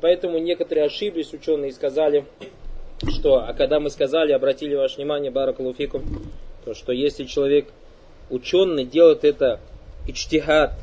[0.00, 2.24] Поэтому некоторые ошиблись ученые и сказали,
[3.08, 6.04] что, а когда мы сказали, обратили ваше внимание, баракалуфикум,
[6.64, 7.66] то что если человек
[8.30, 9.58] ученый делает это
[10.06, 10.74] ичтихат,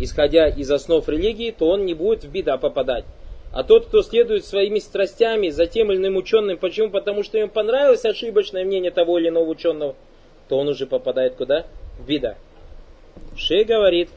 [0.00, 3.04] исходя из основ религии, то он не будет в беда попадать.
[3.52, 6.90] А тот, кто следует своими страстями за тем или иным ученым, почему?
[6.90, 9.94] Потому что ему понравилось ошибочное мнение того или иного ученого,
[10.48, 11.66] то он уже попадает куда?
[12.00, 12.36] В беда.
[13.40, 14.10] Шей говорит,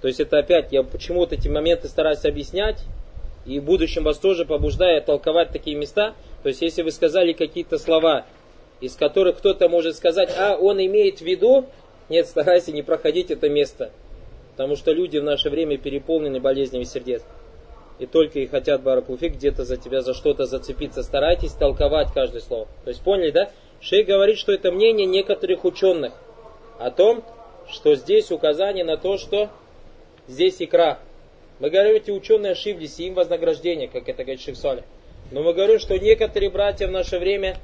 [0.00, 2.84] то есть это опять, я почему-то эти моменты стараюсь объяснять,
[3.44, 6.14] и в будущем вас тоже побуждаю толковать такие места.
[6.44, 8.24] То есть если вы сказали какие-то слова,
[8.80, 11.66] из которых кто-то может сказать, а он имеет в виду,
[12.08, 13.90] нет, старайся не проходить это место.
[14.52, 17.22] Потому что люди в наше время переполнены болезнями сердец.
[17.98, 21.02] И только и хотят, Баракулфик, где-то за тебя за что-то зацепиться.
[21.02, 22.68] Старайтесь толковать каждое слово.
[22.84, 23.50] То есть поняли, да?
[23.80, 26.12] Шей говорит, что это мнение некоторых ученых
[26.78, 27.24] о том,
[27.68, 29.50] что здесь указание на то, что
[30.28, 30.98] здесь икра.
[31.58, 34.56] Мы говорим, эти ученые ошиблись, и им вознаграждение, как это говорит Шейх.
[35.30, 37.56] Но мы говорим, что некоторые братья в наше время,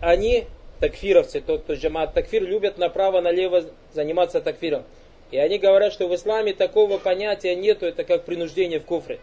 [0.00, 0.44] они,
[0.80, 4.84] такфировцы, тот, кто джамат такфир, любят направо-налево заниматься такфиром.
[5.30, 9.18] И они говорят, что в исламе такого понятия нету, это как принуждение в куфре.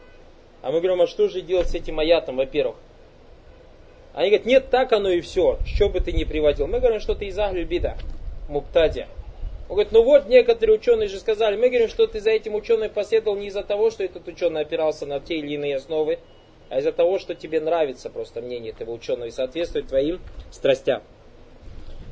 [0.62, 2.76] А мы говорим, а что же делать с этим аятом, во-первых?
[4.14, 6.68] Они говорят, нет, так оно и все, что бы ты ни приводил.
[6.68, 7.98] Мы говорим, что ты из Ахлю Бида,
[8.48, 9.08] Муптадия.
[9.70, 12.90] Он говорит, ну вот некоторые ученые же сказали, мы говорим, что ты за этим ученым
[12.90, 16.20] последовал не из-за того, что этот ученый опирался на те или иные основы,
[16.70, 20.20] а из-за того, что тебе нравится просто мнение этого ученого и соответствует твоим
[20.52, 21.02] страстям.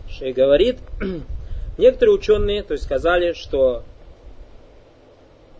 [0.09, 0.77] Шей говорит,
[1.77, 3.83] некоторые ученые, то есть сказали, что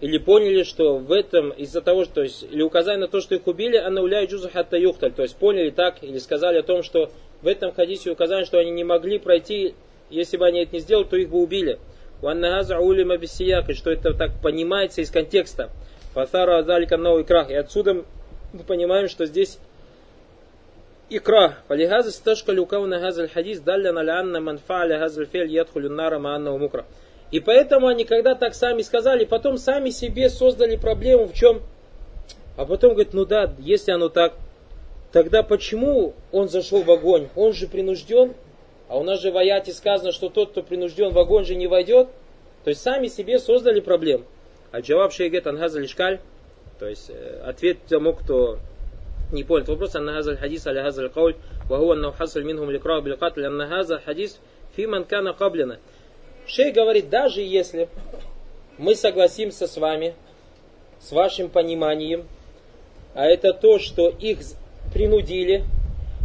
[0.02, 3.36] или поняли, что в этом из-за того, что, то есть, или указали на то, что
[3.36, 6.82] их убили, она уляет джузу хатта юхталь, то есть поняли так, или сказали о том,
[6.82, 7.12] что
[7.44, 9.76] в этом хадисе указали, что они не могли пройти
[10.12, 11.80] если бы они это не сделали, то их бы убили.
[12.22, 15.70] Ваннагаза улима бисияк, что это так понимается из контекста.
[16.14, 17.50] Фасара азалика новый крах.
[17.50, 18.04] И отсюда
[18.54, 19.58] мы понимаем, что здесь
[21.10, 21.58] икра.
[21.68, 26.58] Фалихаза сташка люкау на газаль хадис далля на лянна манфа'ля газаль фель ядхулю нара маанна
[26.58, 26.86] мукра.
[27.32, 31.62] И поэтому они когда так сами сказали, потом сами себе создали проблему в чем?
[32.58, 34.34] А потом говорит, ну да, если оно так,
[35.12, 37.30] тогда почему он зашел в огонь?
[37.36, 38.34] Он же принужден,
[38.92, 41.66] а у нас же в аяте сказано, что тот, кто принужден в огонь же не
[41.66, 42.10] войдет.
[42.66, 44.26] То есть сами себе создали проблем.
[44.74, 46.20] А джаваб шейгет ангаза лишкаль,
[46.78, 48.60] то есть э, ответ тому, кто
[49.32, 51.38] не понял вопрос, анна газа хадис аля газа кауль,
[51.70, 54.42] ваху анна хасаль минхум ликрау билкатль, анна газа хадис
[54.76, 55.80] фиман кана каблина.
[56.46, 57.88] Шей говорит, даже если
[58.78, 60.16] мы согласимся с вами,
[61.00, 62.28] с вашим пониманием,
[63.14, 64.40] а это то, что их
[64.94, 65.64] принудили,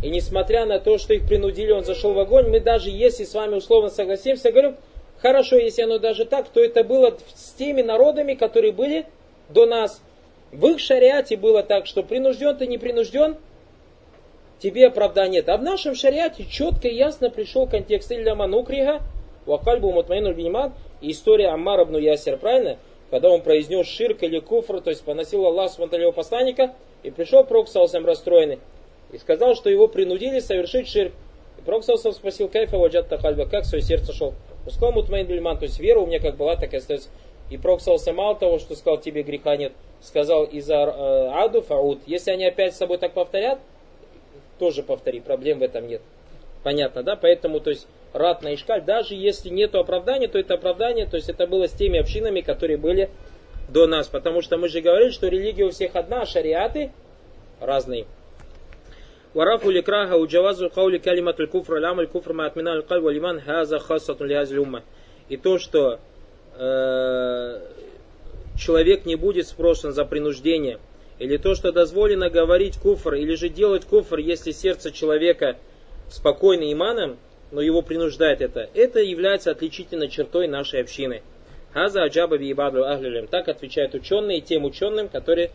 [0.07, 3.35] и несмотря на то, что их принудили, он зашел в огонь, мы даже если с
[3.35, 4.77] вами условно согласимся, говорим,
[5.19, 9.07] хорошо, если оно даже так, то это было с теми народами, которые были
[9.49, 10.01] до нас.
[10.53, 13.37] В их шариате было так, что принужден ты, не принужден,
[14.61, 15.49] тебе оправдания нет.
[15.49, 19.01] А в нашем шариате четко и ясно пришел контекст Илья Манукрига,
[19.45, 22.79] Вакальбу Мутмаину Биниман, и история Аммар ибн Ясер, правильно?
[23.11, 25.81] Когда он произнес ширк или куфр, то есть поносил Аллах с
[26.15, 28.61] посланника, и пришел Пророк Саусам расстроенный
[29.13, 31.13] и сказал, что его принудили совершить ширк.
[31.59, 34.35] И Пророк спросил, кайфа ваджат тахальба, как свое сердце шел.
[34.65, 37.09] Пускай мутмайн бильман, то есть вера у меня как была, так и остается.
[37.51, 37.81] И Пророк
[38.15, 42.01] мало того, что сказал, тебе греха нет, сказал из-за э, аду фауд.
[42.07, 43.61] Если они опять с собой так повторят,
[44.59, 46.03] тоже повтори, проблем в этом нет.
[46.63, 47.15] Понятно, да?
[47.15, 51.29] Поэтому, то есть, рад на Ишкаль, даже если нет оправдания, то это оправдание, то есть
[51.29, 53.11] это было с теми общинами, которые были
[53.69, 54.09] до нас.
[54.09, 56.91] Потому что мы же говорили, что религия у всех одна, а шариаты
[57.61, 58.07] разные.
[59.35, 64.63] Варафу ликраха уджавазу каули калимат куфр алямаль куфр ма отминал каль валиман хаза хасатун лиазил
[64.63, 64.83] умма.
[65.29, 65.99] И то, что
[66.57, 67.61] э,
[68.59, 70.79] человек не будет спрошен за принуждение,
[71.19, 75.57] или то, что дозволено говорить куфр, или же делать куфр, если сердце человека
[76.09, 77.19] спокойно иманом,
[77.51, 78.69] но его принуждает это.
[78.75, 81.23] Это является отличительной чертой нашей общины.
[81.73, 83.27] Хаза аджаба виибаду ахлилем.
[83.27, 85.51] Так отвечают ученые тем ученым, которые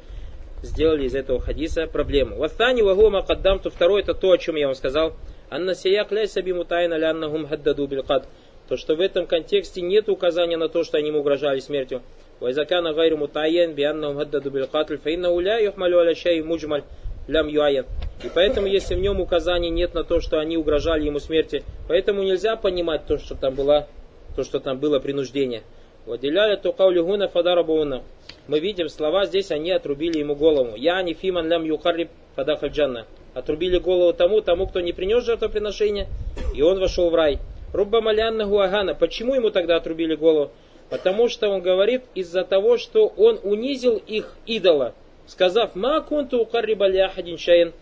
[0.62, 2.38] сделали из этого хадиса проблему.
[2.38, 5.14] Вастани вагума каддам, то второе, это то, о чем я вам сказал.
[5.50, 8.28] Анна сияк ляйса бимутайна ляннахум хаддаду билкад.
[8.68, 12.02] То, что в этом контексте нет указания на то, что они ему угрожали смертью.
[12.40, 16.84] Вайзакана гайру мутайен бианнахум хаддаду билкатль, фаинна уля юхмалю аля шай муджмаль
[17.28, 17.86] лям юайен.
[18.24, 22.24] И поэтому, если в нем указаний нет на то, что они угрожали ему смерти, поэтому
[22.24, 23.88] нельзя понимать то, что там было,
[24.36, 25.64] то, что там было принуждение.
[26.06, 28.04] Ваделяля то каулюгуна фадарабуна.
[28.48, 30.76] Мы видим слова здесь, они отрубили ему голову.
[30.76, 33.06] Я не фиман лям юхарриб фадахальджанна.
[33.34, 36.08] Отрубили голову тому, тому, кто не принес жертвоприношения,
[36.56, 37.40] и он вошел в рай.
[37.72, 38.96] Рубба малянна гуагана.
[38.96, 40.52] Почему ему тогда отрубили голову?
[40.90, 44.94] Потому что он говорит из-за того, что он унизил их идола,
[45.28, 47.74] сказав «Ма кунту укарриба ляхадин шаин».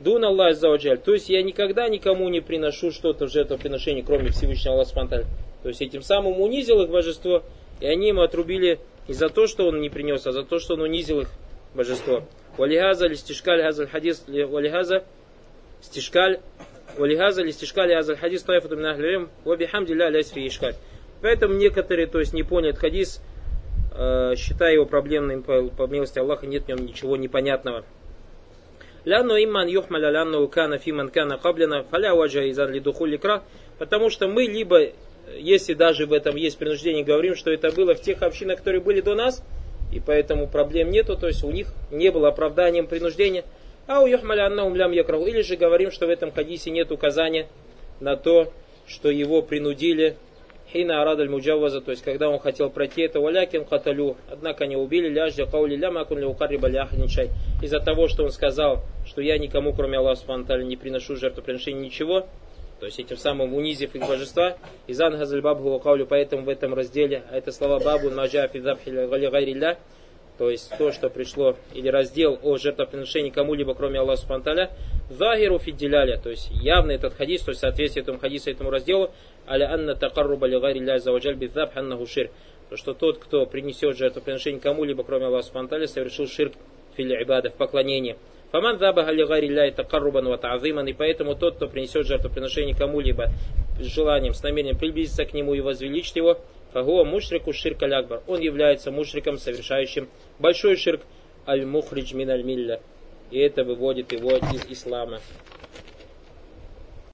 [0.00, 0.58] Дун Аллах.
[0.58, 5.24] То есть я никогда никому не приношу что-то в жертвоприношение, кроме Всевышнего Аллаха.
[5.62, 7.42] То есть этим самым унизил их божество,
[7.80, 10.74] и они ему отрубили не за то, что он не принес, а за то, что
[10.74, 11.28] он унизил их
[11.74, 12.24] божество.
[12.56, 15.04] Валихаза листишкаль газаль хадис валихаза
[15.80, 16.40] стишкаль
[16.98, 20.74] валихаза листишкаль газаль хадис таифату мин ахлилим вабихамдилля лясь ишкаль.
[21.22, 23.22] Поэтому некоторые, то есть не поняли хадис,
[23.96, 27.84] э, считая его проблемным по, по милости Аллаха, нет в нем ничего непонятного.
[29.04, 33.42] Ляну иман юхмаля ляну кана фиман кана каблина фаля ваджа изан лидухуль ликра.
[33.78, 34.90] Потому что мы либо,
[35.38, 39.00] если даже в этом есть принуждение, говорим, что это было в тех общинах, которые были
[39.00, 39.42] до нас,
[39.92, 43.44] и поэтому проблем нету, то есть у них не было оправданием принуждения.
[43.86, 45.26] А у юхмаля аннаум лям якраху.
[45.26, 47.48] Или же говорим, что в этом хадисе нет указания
[48.00, 48.52] на то,
[48.86, 50.16] что его принудили
[50.72, 55.08] Хина арадаль муджаваза, то есть когда он хотел пройти это, валякин каталю, однако не убили,
[55.08, 57.28] ляждя каули ля макун ли укарриба ляхничай,
[57.60, 62.26] из-за того, что он сказал, что я никому, кроме Аллаха Субтитры, не приношу жертвоприношения ничего,
[62.82, 64.56] то есть этим самым унизив их божества,
[64.88, 69.78] изан газаль бабху каулю, поэтому в этом разделе, а это слова бабу маджа фидабхи гайрилля,
[70.36, 74.70] то есть то, что пришло, или раздел о жертвоприношении кому-либо, кроме Аллаха Субтитры,
[75.10, 79.12] Захиру фидделяля, то есть явный этот хадис, то есть соответствие этому хадису, этому разделу,
[79.46, 82.32] аля анна такарруба ли гари ля заваджаль бидзаб аннаху шир.
[82.68, 86.54] То, что тот, кто принесет жертвоприношение кому-либо, кроме Аллаха Субтитры, совершил ширк
[86.96, 88.16] фили ибада, в поклонении.
[88.52, 93.30] Фаман забаха ли гари ля такаррубан ва та'зиман, и поэтому тот, кто принесет жертвоприношение кому-либо
[93.80, 96.38] с желанием, с намерением приблизиться к нему и возвеличить его,
[96.74, 101.00] фагуа мушрику ширк аль Он является мушриком, совершающим большой ширк
[101.46, 102.80] аль-мухридж мин аль-милля.
[103.30, 105.20] И это выводит его из ислама.